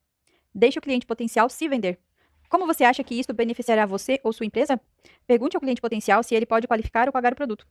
Deixe 0.55 0.79
o 0.79 0.83
cliente 0.83 1.05
potencial 1.05 1.49
se 1.49 1.69
vender. 1.69 1.99
Como 2.49 2.67
você 2.67 2.85
acha 2.85 3.03
que 3.03 3.19
isso 3.19 3.33
beneficiará 3.33 3.87
você 3.87 4.21
ou 4.23 4.33
sua 4.33 4.47
empresa? 4.47 4.81
Pergunte 5.27 5.57
ao 5.57 5.61
cliente 5.61 5.81
potencial 5.81 6.23
se 6.23 6.35
ele 6.35 6.47
pode 6.47 6.67
qualificar 6.67 7.09
ou 7.09 7.13
pagar 7.13 7.33
o 7.33 7.37
produto. 7.37 7.67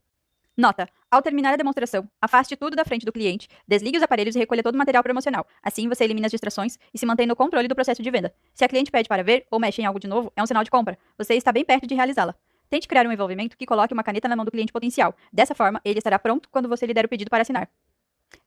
Nota: 0.58 0.88
ao 1.12 1.22
terminar 1.22 1.54
a 1.54 1.58
demonstração, 1.58 2.10
afaste 2.22 2.56
tudo 2.56 2.76
da 2.76 2.86
frente 2.86 3.06
do 3.06 3.12
cliente, 3.12 3.48
desligue 3.68 3.98
os 3.98 4.04
aparelhos 4.04 4.36
e 4.36 4.40
recolha 4.40 4.64
todo 4.64 4.76
o 4.76 4.78
material 4.78 5.04
promocional. 5.04 5.46
Assim 5.62 5.90
você 5.90 6.06
elimina 6.06 6.28
as 6.28 6.32
distrações 6.32 6.78
e 6.94 6.98
se 6.98 7.06
mantém 7.06 7.28
no 7.28 7.36
controle 7.36 7.68
do 7.68 7.76
processo 7.76 8.02
de 8.02 8.10
venda. 8.10 8.34
Se 8.54 8.64
a 8.64 8.68
cliente 8.70 8.90
pede 8.90 9.10
para 9.10 9.24
ver 9.24 9.46
ou 9.52 9.60
mexe 9.60 9.82
em 9.82 9.86
algo 9.86 10.00
de 10.00 10.08
novo, 10.08 10.32
é 10.36 10.42
um 10.42 10.46
sinal 10.46 10.64
de 10.64 10.72
compra. 10.72 10.98
Você 11.18 11.34
está 11.34 11.52
bem 11.52 11.66
perto 11.66 11.86
de 11.86 11.94
realizá-la. 11.94 12.34
Tente 12.70 12.88
criar 12.88 13.06
um 13.06 13.12
envolvimento 13.12 13.58
que 13.58 13.66
coloque 13.66 13.94
uma 13.94 14.04
caneta 14.04 14.28
na 14.28 14.36
mão 14.36 14.46
do 14.46 14.52
cliente 14.52 14.72
potencial. 14.72 15.14
Dessa 15.32 15.54
forma, 15.54 15.82
ele 15.84 16.00
estará 16.00 16.18
pronto 16.18 16.50
quando 16.50 16.70
você 16.70 16.86
lhe 16.86 16.94
der 16.94 17.06
o 17.06 17.10
pedido 17.10 17.30
para 17.30 17.42
assinar. 17.42 17.70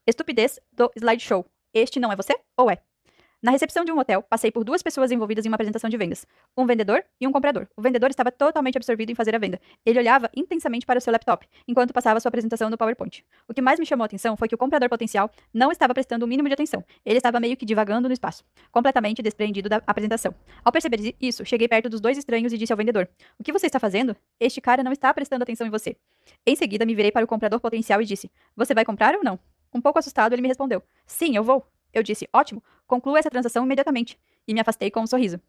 Estupidez 0.06 0.58
do 0.72 0.90
slideshow. 0.96 1.44
Este 1.72 2.00
não 2.00 2.10
é 2.10 2.16
você 2.16 2.34
ou 2.56 2.70
é? 2.70 2.78
Na 3.40 3.52
recepção 3.52 3.84
de 3.84 3.92
um 3.92 3.98
hotel, 4.00 4.20
passei 4.20 4.50
por 4.50 4.64
duas 4.64 4.82
pessoas 4.82 5.12
envolvidas 5.12 5.46
em 5.46 5.48
uma 5.48 5.54
apresentação 5.54 5.88
de 5.88 5.96
vendas, 5.96 6.26
um 6.56 6.66
vendedor 6.66 7.04
e 7.20 7.26
um 7.26 7.30
comprador. 7.30 7.68
O 7.76 7.80
vendedor 7.80 8.10
estava 8.10 8.32
totalmente 8.32 8.76
absorvido 8.76 9.10
em 9.10 9.14
fazer 9.14 9.32
a 9.32 9.38
venda. 9.38 9.60
Ele 9.86 9.96
olhava 9.96 10.28
intensamente 10.34 10.84
para 10.84 10.98
o 10.98 11.00
seu 11.00 11.12
laptop, 11.12 11.46
enquanto 11.68 11.92
passava 11.92 12.18
sua 12.18 12.30
apresentação 12.30 12.68
no 12.68 12.76
PowerPoint. 12.76 13.24
O 13.46 13.54
que 13.54 13.62
mais 13.62 13.78
me 13.78 13.86
chamou 13.86 14.02
a 14.02 14.06
atenção 14.06 14.36
foi 14.36 14.48
que 14.48 14.56
o 14.56 14.58
comprador 14.58 14.88
potencial 14.88 15.30
não 15.54 15.70
estava 15.70 15.94
prestando 15.94 16.24
o 16.24 16.28
mínimo 16.28 16.48
de 16.48 16.54
atenção. 16.54 16.84
Ele 17.06 17.18
estava 17.18 17.38
meio 17.38 17.56
que 17.56 17.64
divagando 17.64 18.08
no 18.08 18.12
espaço, 18.12 18.44
completamente 18.72 19.22
despreendido 19.22 19.68
da 19.68 19.80
apresentação. 19.86 20.34
Ao 20.64 20.72
perceber 20.72 21.14
isso, 21.20 21.44
cheguei 21.44 21.68
perto 21.68 21.88
dos 21.88 22.00
dois 22.00 22.18
estranhos 22.18 22.52
e 22.52 22.58
disse 22.58 22.72
ao 22.72 22.76
vendedor: 22.76 23.08
O 23.38 23.44
que 23.44 23.52
você 23.52 23.66
está 23.66 23.78
fazendo? 23.78 24.16
Este 24.40 24.60
cara 24.60 24.82
não 24.82 24.90
está 24.90 25.14
prestando 25.14 25.44
atenção 25.44 25.64
em 25.64 25.70
você. 25.70 25.96
Em 26.44 26.56
seguida, 26.56 26.84
me 26.84 26.92
virei 26.92 27.12
para 27.12 27.24
o 27.24 27.28
comprador 27.28 27.60
potencial 27.60 28.02
e 28.02 28.04
disse: 28.04 28.28
Você 28.56 28.74
vai 28.74 28.84
comprar 28.84 29.14
ou 29.14 29.22
não? 29.22 29.38
Um 29.72 29.80
pouco 29.80 30.00
assustado, 30.00 30.32
ele 30.32 30.42
me 30.42 30.48
respondeu: 30.48 30.82
Sim, 31.06 31.36
eu 31.36 31.44
vou. 31.44 31.64
Eu 31.92 32.02
disse, 32.02 32.28
ótimo, 32.32 32.62
conclua 32.86 33.18
essa 33.18 33.30
transação 33.30 33.64
imediatamente. 33.64 34.18
E 34.46 34.54
me 34.54 34.60
afastei 34.60 34.90
com 34.90 35.00
um 35.00 35.06
sorriso. 35.06 35.40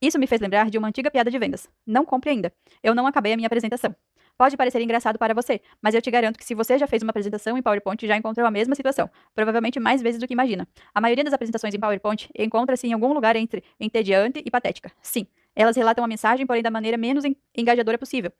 Isso 0.00 0.18
me 0.18 0.26
fez 0.26 0.40
lembrar 0.40 0.68
de 0.68 0.78
uma 0.78 0.88
antiga 0.88 1.10
piada 1.10 1.30
de 1.30 1.38
vendas. 1.38 1.68
Não 1.86 2.04
compre 2.04 2.30
ainda. 2.30 2.52
Eu 2.82 2.94
não 2.94 3.06
acabei 3.06 3.32
a 3.32 3.36
minha 3.36 3.46
apresentação. 3.46 3.94
Pode 4.36 4.56
parecer 4.56 4.80
engraçado 4.80 5.18
para 5.18 5.34
você, 5.34 5.60
mas 5.80 5.94
eu 5.94 6.02
te 6.02 6.10
garanto 6.10 6.38
que 6.38 6.44
se 6.44 6.54
você 6.54 6.78
já 6.78 6.86
fez 6.86 7.02
uma 7.02 7.10
apresentação 7.10 7.56
em 7.56 7.62
PowerPoint, 7.62 8.04
já 8.06 8.16
encontrou 8.16 8.46
a 8.46 8.50
mesma 8.50 8.74
situação, 8.74 9.08
provavelmente 9.34 9.78
mais 9.78 10.02
vezes 10.02 10.18
do 10.18 10.26
que 10.26 10.32
imagina. 10.32 10.66
A 10.94 11.00
maioria 11.00 11.22
das 11.22 11.32
apresentações 11.32 11.74
em 11.74 11.78
PowerPoint 11.78 12.28
encontra-se 12.36 12.86
em 12.86 12.92
algum 12.92 13.12
lugar 13.12 13.36
entre 13.36 13.62
entediante 13.78 14.42
e 14.44 14.50
patética. 14.50 14.90
Sim, 15.00 15.26
elas 15.54 15.76
relatam 15.76 16.04
a 16.04 16.08
mensagem, 16.08 16.46
porém 16.46 16.62
da 16.62 16.70
maneira 16.70 16.96
menos 16.96 17.24
engajadora 17.56 17.98
possível. 17.98 18.32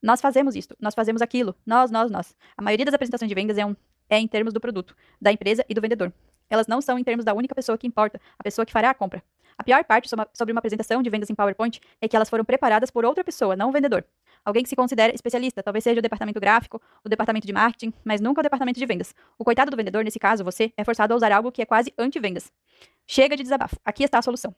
Nós 0.00 0.20
fazemos 0.20 0.54
isto, 0.54 0.76
nós 0.78 0.94
fazemos 0.94 1.22
aquilo, 1.22 1.56
nós, 1.66 1.90
nós, 1.90 2.10
nós. 2.10 2.36
A 2.56 2.62
maioria 2.62 2.84
das 2.84 2.94
apresentações 2.94 3.28
de 3.28 3.34
vendas 3.34 3.58
é, 3.58 3.66
um, 3.66 3.74
é 4.08 4.18
em 4.18 4.28
termos 4.28 4.54
do 4.54 4.60
produto, 4.60 4.94
da 5.20 5.32
empresa 5.32 5.64
e 5.68 5.74
do 5.74 5.80
vendedor. 5.80 6.12
Elas 6.50 6.66
não 6.66 6.80
são 6.80 6.98
em 6.98 7.04
termos 7.04 7.24
da 7.24 7.34
única 7.34 7.54
pessoa 7.54 7.76
que 7.76 7.86
importa, 7.86 8.20
a 8.38 8.42
pessoa 8.42 8.64
que 8.64 8.72
fará 8.72 8.90
a 8.90 8.94
compra. 8.94 9.22
A 9.58 9.64
pior 9.64 9.82
parte 9.84 10.08
sobre 10.32 10.52
uma 10.52 10.60
apresentação 10.60 11.02
de 11.02 11.10
vendas 11.10 11.28
em 11.28 11.34
PowerPoint 11.34 11.80
é 12.00 12.06
que 12.06 12.14
elas 12.14 12.30
foram 12.30 12.44
preparadas 12.44 12.90
por 12.92 13.04
outra 13.04 13.24
pessoa, 13.24 13.56
não 13.56 13.70
o 13.70 13.72
vendedor. 13.72 14.04
Alguém 14.44 14.62
que 14.62 14.68
se 14.68 14.76
considera 14.76 15.12
especialista, 15.12 15.62
talvez 15.62 15.82
seja 15.82 15.98
o 15.98 16.02
departamento 16.02 16.38
gráfico, 16.38 16.80
o 17.04 17.08
departamento 17.08 17.46
de 17.46 17.52
marketing, 17.52 17.92
mas 18.04 18.20
nunca 18.20 18.40
o 18.40 18.42
departamento 18.42 18.78
de 18.78 18.86
vendas. 18.86 19.12
O 19.36 19.44
coitado 19.44 19.70
do 19.70 19.76
vendedor, 19.76 20.04
nesse 20.04 20.18
caso, 20.18 20.44
você, 20.44 20.72
é 20.76 20.84
forçado 20.84 21.12
a 21.12 21.16
usar 21.16 21.32
algo 21.32 21.50
que 21.50 21.60
é 21.60 21.66
quase 21.66 21.92
anti-vendas. 21.98 22.52
Chega 23.06 23.36
de 23.36 23.42
desabafo. 23.42 23.76
Aqui 23.84 24.04
está 24.04 24.18
a 24.18 24.22
solução. 24.22 24.54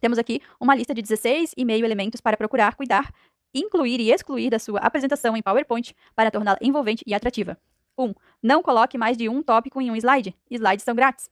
Temos 0.00 0.18
aqui 0.18 0.42
uma 0.60 0.74
lista 0.74 0.92
de 0.92 1.00
16 1.00 1.54
e 1.56 1.64
meio 1.64 1.84
elementos 1.84 2.20
para 2.20 2.36
procurar, 2.36 2.74
cuidar, 2.74 3.14
incluir 3.54 4.00
e 4.00 4.10
excluir 4.10 4.50
da 4.50 4.58
sua 4.58 4.80
apresentação 4.80 5.36
em 5.36 5.42
PowerPoint 5.42 5.94
para 6.16 6.30
torná-la 6.30 6.58
envolvente 6.60 7.04
e 7.06 7.14
atrativa. 7.14 7.56
1. 7.98 8.04
Um, 8.04 8.14
não 8.42 8.62
coloque 8.62 8.98
mais 8.98 9.16
de 9.16 9.28
um 9.28 9.42
tópico 9.42 9.80
em 9.80 9.90
um 9.90 9.96
slide. 9.96 10.36
Slides 10.50 10.84
são 10.84 10.94
grátis. 10.94 11.30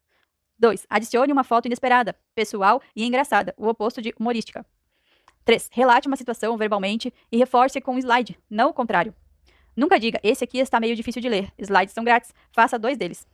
2. 0.58 0.86
Adicione 0.90 1.32
uma 1.32 1.42
foto 1.42 1.66
inesperada, 1.66 2.14
pessoal 2.34 2.82
e 2.94 3.04
engraçada, 3.06 3.54
o 3.56 3.66
oposto 3.66 4.02
de 4.02 4.12
humorística. 4.18 4.64
3. 5.44 5.70
Relate 5.72 6.06
uma 6.06 6.16
situação 6.16 6.56
verbalmente 6.56 7.12
e 7.32 7.38
reforce 7.38 7.80
com 7.80 7.94
um 7.94 7.98
slide, 7.98 8.38
não 8.48 8.68
o 8.68 8.74
contrário. 8.74 9.14
Nunca 9.74 9.98
diga, 9.98 10.20
esse 10.22 10.44
aqui 10.44 10.58
está 10.58 10.78
meio 10.78 10.94
difícil 10.94 11.22
de 11.22 11.28
ler, 11.28 11.50
slides 11.58 11.94
são 11.94 12.04
grátis, 12.04 12.34
faça 12.52 12.78
dois 12.78 12.98
deles. 12.98 13.26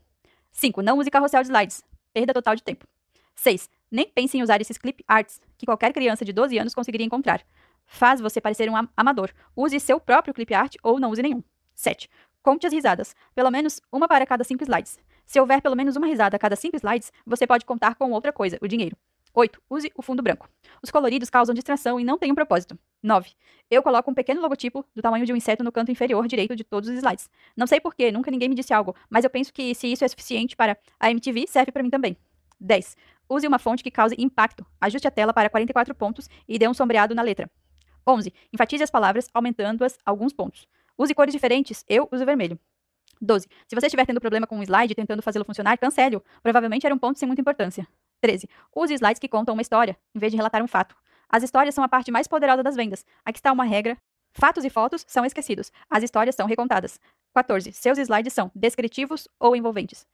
5. 0.53 0.81
Não 0.83 0.99
use 0.99 1.11
carrossel 1.11 1.43
de 1.43 1.49
slides, 1.49 1.83
perda 2.15 2.33
total 2.33 2.55
de 2.55 2.63
tempo. 2.63 2.87
6. 3.35 3.69
Nem 3.91 4.09
pense 4.09 4.39
em 4.39 4.43
usar 4.43 4.61
esses 4.61 4.79
clip 4.79 5.05
arts, 5.09 5.41
que 5.59 5.67
qualquer 5.67 5.93
criança 5.93 6.25
de 6.25 6.33
12 6.33 6.57
anos 6.59 6.75
conseguiria 6.75 7.07
encontrar. 7.07 7.45
Faz 7.87 8.21
você 8.21 8.41
parecer 8.41 8.71
um 8.71 8.75
amador. 8.97 9.31
Use 9.55 9.79
seu 9.81 10.01
próprio 10.01 10.35
clip 10.35 10.55
art 10.55 10.77
ou 10.83 10.99
não 10.99 11.11
use 11.11 11.23
nenhum. 11.23 11.43
7. 11.75 12.09
Conte 12.47 12.65
as 12.65 12.73
risadas, 12.73 13.13
pelo 13.35 13.51
menos 13.51 13.81
uma 13.91 14.07
para 14.07 14.25
cada 14.25 14.45
cinco 14.45 14.63
slides. 14.63 15.01
Se 15.27 15.41
houver 15.41 15.61
pelo 15.61 15.75
menos 15.75 15.97
uma 15.97 16.07
risada 16.07 16.37
a 16.37 16.39
cada 16.39 16.55
cinco 16.55 16.77
slides, 16.77 17.13
você 17.27 17.45
pode 17.45 17.65
contar 17.65 17.97
com 17.97 18.13
outra 18.13 18.33
coisa, 18.33 18.57
o 18.63 18.69
dinheiro. 18.69 18.97
8. 19.35 19.61
Use 19.69 19.91
o 19.97 20.01
fundo 20.01 20.23
branco. 20.23 20.49
Os 20.81 20.89
coloridos 20.89 21.29
causam 21.29 21.53
distração 21.53 21.99
e 21.99 22.05
não 22.05 22.17
têm 22.17 22.31
um 22.31 22.37
propósito. 22.37 22.79
9. 23.03 23.33
Eu 23.69 23.83
coloco 23.83 24.13
um 24.13 24.15
pequeno 24.15 24.41
logotipo 24.41 24.85
do 24.95 25.03
tamanho 25.03 25.27
de 25.27 25.33
um 25.33 25.37
inseto 25.37 25.65
no 25.65 25.73
canto 25.73 25.91
inferior 25.91 26.25
direito 26.29 26.55
de 26.55 26.63
todos 26.63 26.89
os 26.89 26.95
slides. 26.95 27.29
Não 27.57 27.67
sei 27.67 27.81
porquê, 27.81 28.13
nunca 28.13 28.31
ninguém 28.31 28.49
me 28.49 28.55
disse 28.55 28.73
algo, 28.73 28.95
mas 29.11 29.25
eu 29.25 29.31
penso 29.31 29.53
que 29.53 29.75
se 29.75 29.89
isso 29.89 30.05
é 30.05 30.09
suficiente 30.09 30.55
para 30.55 30.79
a 31.01 31.11
MTV, 31.11 31.49
serve 31.49 31.73
para 31.73 31.83
mim 31.83 31.91
também. 31.91 32.17
10. 32.61 32.97
Use 33.29 33.45
uma 33.49 33.59
fonte 33.59 33.83
que 33.83 33.91
cause 33.91 34.15
impacto. 34.17 34.65
Ajuste 34.81 35.09
a 35.09 35.11
tela 35.11 35.35
para 35.35 35.51
44 35.51 35.93
pontos 35.97 36.29
e 36.47 36.61
dê 36.61 36.69
um 36.69 36.75
sombreado 36.75 37.13
na 37.13 37.23
letra. 37.23 37.51
11. 38.07 38.33
Enfatize 38.53 38.85
as 38.85 38.91
palavras, 38.91 39.29
aumentando-as 39.35 39.99
alguns 40.07 40.33
pontos. 40.33 40.69
Use 40.99 41.15
cores 41.15 41.33
diferentes. 41.33 41.85
Eu 41.89 42.09
uso 42.11 42.25
vermelho. 42.25 42.59
12. 43.21 43.49
Se 43.67 43.75
você 43.75 43.87
estiver 43.87 44.07
tendo 44.07 44.21
problema 44.21 44.47
com 44.47 44.59
um 44.59 44.63
slide 44.63 44.95
tentando 44.95 45.23
fazê-lo 45.23 45.45
funcionar, 45.45 45.79
cancele-o. 45.79 46.23
Provavelmente 46.43 46.87
era 46.87 46.95
um 46.95 46.99
ponto 46.99 47.19
sem 47.19 47.27
muita 47.27 47.41
importância. 47.41 47.87
13. 48.21 48.49
Use 48.75 48.95
slides 48.95 49.19
que 49.19 49.29
contam 49.29 49.55
uma 49.55 49.63
história, 49.63 49.97
em 50.15 50.19
vez 50.19 50.33
de 50.33 50.37
relatar 50.37 50.63
um 50.63 50.69
fato. 50.69 50.97
As 51.29 51.43
histórias 51.43 51.75
são 51.75 51.83
a 51.83 51.89
parte 51.89 52.11
mais 52.11 52.27
poderosa 52.27 52.63
das 52.63 52.77
vendas. 52.77 53.05
Aqui 53.25 53.39
está 53.39 53.53
uma 53.53 53.65
regra. 53.65 53.97
Fatos 54.33 54.65
e 54.65 54.71
fotos 54.71 55.05
são 55.09 55.25
esquecidos. 55.25 55.73
As 55.89 56.03
histórias 56.03 56.35
são 56.35 56.47
recontadas. 56.47 57.01
14. 57.35 57.73
Seus 57.73 57.99
slides 57.99 58.33
são 58.33 58.51
descritivos 58.55 59.29
ou 59.41 59.57
envolventes. 59.57 60.07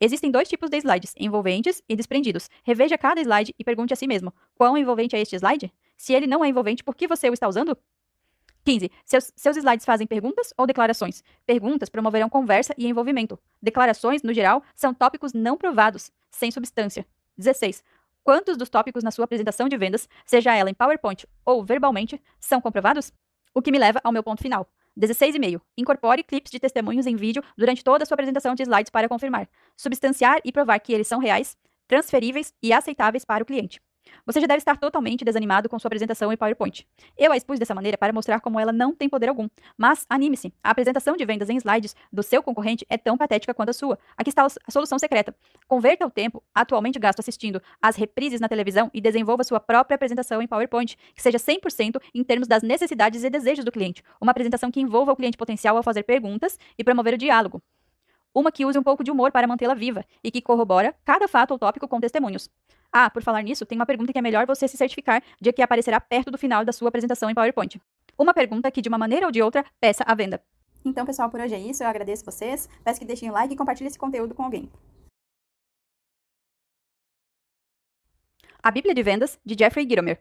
Existem 0.00 0.30
dois 0.30 0.48
tipos 0.48 0.68
de 0.68 0.76
slides, 0.78 1.14
envolventes 1.16 1.82
e 1.88 1.96
desprendidos. 1.96 2.50
Reveja 2.64 2.98
cada 2.98 3.20
slide 3.20 3.54
e 3.58 3.64
pergunte 3.64 3.94
a 3.94 3.96
si 3.96 4.06
mesmo: 4.06 4.32
quão 4.54 4.76
envolvente 4.76 5.16
é 5.16 5.20
este 5.20 5.36
slide? 5.36 5.72
Se 5.96 6.12
ele 6.12 6.26
não 6.26 6.44
é 6.44 6.48
envolvente, 6.48 6.84
por 6.84 6.94
que 6.94 7.06
você 7.06 7.30
o 7.30 7.32
está 7.32 7.48
usando? 7.48 7.76
15. 8.66 8.90
Seus, 9.04 9.32
seus 9.36 9.56
slides 9.56 9.86
fazem 9.86 10.08
perguntas 10.08 10.52
ou 10.58 10.66
declarações? 10.66 11.22
Perguntas 11.46 11.88
promoverão 11.88 12.28
conversa 12.28 12.74
e 12.76 12.88
envolvimento. 12.88 13.38
Declarações, 13.62 14.24
no 14.24 14.34
geral, 14.34 14.60
são 14.74 14.92
tópicos 14.92 15.32
não 15.32 15.56
provados, 15.56 16.10
sem 16.32 16.50
substância. 16.50 17.06
16. 17.38 17.84
Quantos 18.24 18.56
dos 18.56 18.68
tópicos 18.68 19.04
na 19.04 19.12
sua 19.12 19.24
apresentação 19.24 19.68
de 19.68 19.76
vendas, 19.76 20.08
seja 20.24 20.52
ela 20.52 20.68
em 20.68 20.74
PowerPoint 20.74 21.28
ou 21.44 21.64
verbalmente, 21.64 22.20
são 22.40 22.60
comprovados? 22.60 23.12
O 23.54 23.62
que 23.62 23.70
me 23.70 23.78
leva 23.78 24.00
ao 24.02 24.10
meu 24.10 24.24
ponto 24.24 24.42
final. 24.42 24.68
16,5. 24.98 25.60
Incorpore 25.78 26.24
clips 26.24 26.50
de 26.50 26.58
testemunhos 26.58 27.06
em 27.06 27.14
vídeo 27.14 27.44
durante 27.56 27.84
toda 27.84 28.02
a 28.02 28.06
sua 28.06 28.16
apresentação 28.16 28.56
de 28.56 28.64
slides 28.64 28.90
para 28.90 29.08
confirmar, 29.08 29.48
substanciar 29.76 30.40
e 30.44 30.50
provar 30.50 30.80
que 30.80 30.92
eles 30.92 31.06
são 31.06 31.20
reais, 31.20 31.56
transferíveis 31.86 32.52
e 32.60 32.72
aceitáveis 32.72 33.24
para 33.24 33.44
o 33.44 33.46
cliente. 33.46 33.80
Você 34.24 34.40
já 34.40 34.46
deve 34.46 34.58
estar 34.58 34.76
totalmente 34.76 35.24
desanimado 35.24 35.68
com 35.68 35.78
sua 35.78 35.88
apresentação 35.88 36.32
em 36.32 36.36
PowerPoint. 36.36 36.86
Eu 37.16 37.32
a 37.32 37.36
expus 37.36 37.58
dessa 37.58 37.74
maneira 37.74 37.96
para 37.96 38.12
mostrar 38.12 38.40
como 38.40 38.58
ela 38.58 38.72
não 38.72 38.94
tem 38.94 39.08
poder 39.08 39.28
algum. 39.28 39.48
Mas 39.76 40.04
anime-se, 40.08 40.52
a 40.62 40.70
apresentação 40.70 41.16
de 41.16 41.24
vendas 41.24 41.48
em 41.48 41.56
slides 41.56 41.94
do 42.12 42.22
seu 42.22 42.42
concorrente 42.42 42.84
é 42.88 42.98
tão 42.98 43.16
patética 43.16 43.54
quanto 43.54 43.70
a 43.70 43.72
sua. 43.72 43.98
Aqui 44.16 44.30
está 44.30 44.46
a 44.46 44.70
solução 44.70 44.98
secreta. 44.98 45.34
Converta 45.68 46.06
o 46.06 46.10
tempo 46.10 46.42
atualmente 46.54 46.98
gasto 46.98 47.20
assistindo 47.20 47.62
às 47.80 47.96
reprises 47.96 48.40
na 48.40 48.48
televisão 48.48 48.90
e 48.92 49.00
desenvolva 49.00 49.44
sua 49.44 49.60
própria 49.60 49.94
apresentação 49.94 50.42
em 50.42 50.46
PowerPoint, 50.46 50.96
que 51.14 51.22
seja 51.22 51.38
100% 51.38 52.00
em 52.14 52.24
termos 52.24 52.48
das 52.48 52.62
necessidades 52.62 53.24
e 53.24 53.30
desejos 53.30 53.64
do 53.64 53.72
cliente. 53.72 54.02
Uma 54.20 54.30
apresentação 54.32 54.70
que 54.70 54.80
envolva 54.80 55.12
o 55.12 55.16
cliente 55.16 55.36
potencial 55.36 55.76
ao 55.76 55.82
fazer 55.82 56.02
perguntas 56.02 56.58
e 56.78 56.84
promover 56.84 57.14
o 57.14 57.18
diálogo. 57.18 57.62
Uma 58.36 58.52
que 58.52 58.66
use 58.66 58.78
um 58.78 58.82
pouco 58.82 59.02
de 59.02 59.10
humor 59.10 59.32
para 59.32 59.46
mantê-la 59.46 59.72
viva 59.72 60.04
e 60.22 60.30
que 60.30 60.42
corrobora 60.42 60.94
cada 61.06 61.26
fato 61.26 61.52
ou 61.52 61.58
tópico 61.58 61.88
com 61.88 61.98
testemunhos. 61.98 62.50
Ah, 62.92 63.10
por 63.10 63.22
falar 63.22 63.42
nisso, 63.42 63.66
tem 63.66 63.76
uma 63.76 63.86
pergunta 63.86 64.12
que 64.12 64.18
é 64.18 64.22
melhor 64.22 64.46
você 64.46 64.66
se 64.66 64.76
certificar 64.76 65.22
de 65.40 65.52
que 65.52 65.62
aparecerá 65.62 66.00
perto 66.00 66.30
do 66.30 66.38
final 66.38 66.64
da 66.64 66.72
sua 66.72 66.88
apresentação 66.88 67.28
em 67.28 67.34
PowerPoint. 67.34 67.80
Uma 68.18 68.32
pergunta 68.32 68.70
que, 68.70 68.80
de 68.80 68.88
uma 68.88 68.98
maneira 68.98 69.26
ou 69.26 69.32
de 69.32 69.42
outra, 69.42 69.64
peça 69.80 70.02
a 70.06 70.14
venda. 70.14 70.42
Então, 70.84 71.04
pessoal, 71.04 71.28
por 71.28 71.40
hoje 71.40 71.54
é 71.54 71.58
isso. 71.58 71.82
Eu 71.82 71.88
agradeço 71.88 72.24
vocês. 72.24 72.68
Peço 72.84 73.00
que 73.00 73.06
deixem 73.06 73.28
o 73.28 73.32
like 73.32 73.52
e 73.52 73.56
compartilhem 73.56 73.88
esse 73.88 73.98
conteúdo 73.98 74.34
com 74.34 74.44
alguém. 74.44 74.70
A 78.62 78.70
Bíblia 78.70 78.94
de 78.94 79.02
Vendas, 79.02 79.38
de 79.44 79.56
Jeffrey 79.58 79.86
Gitomer. 79.88 80.20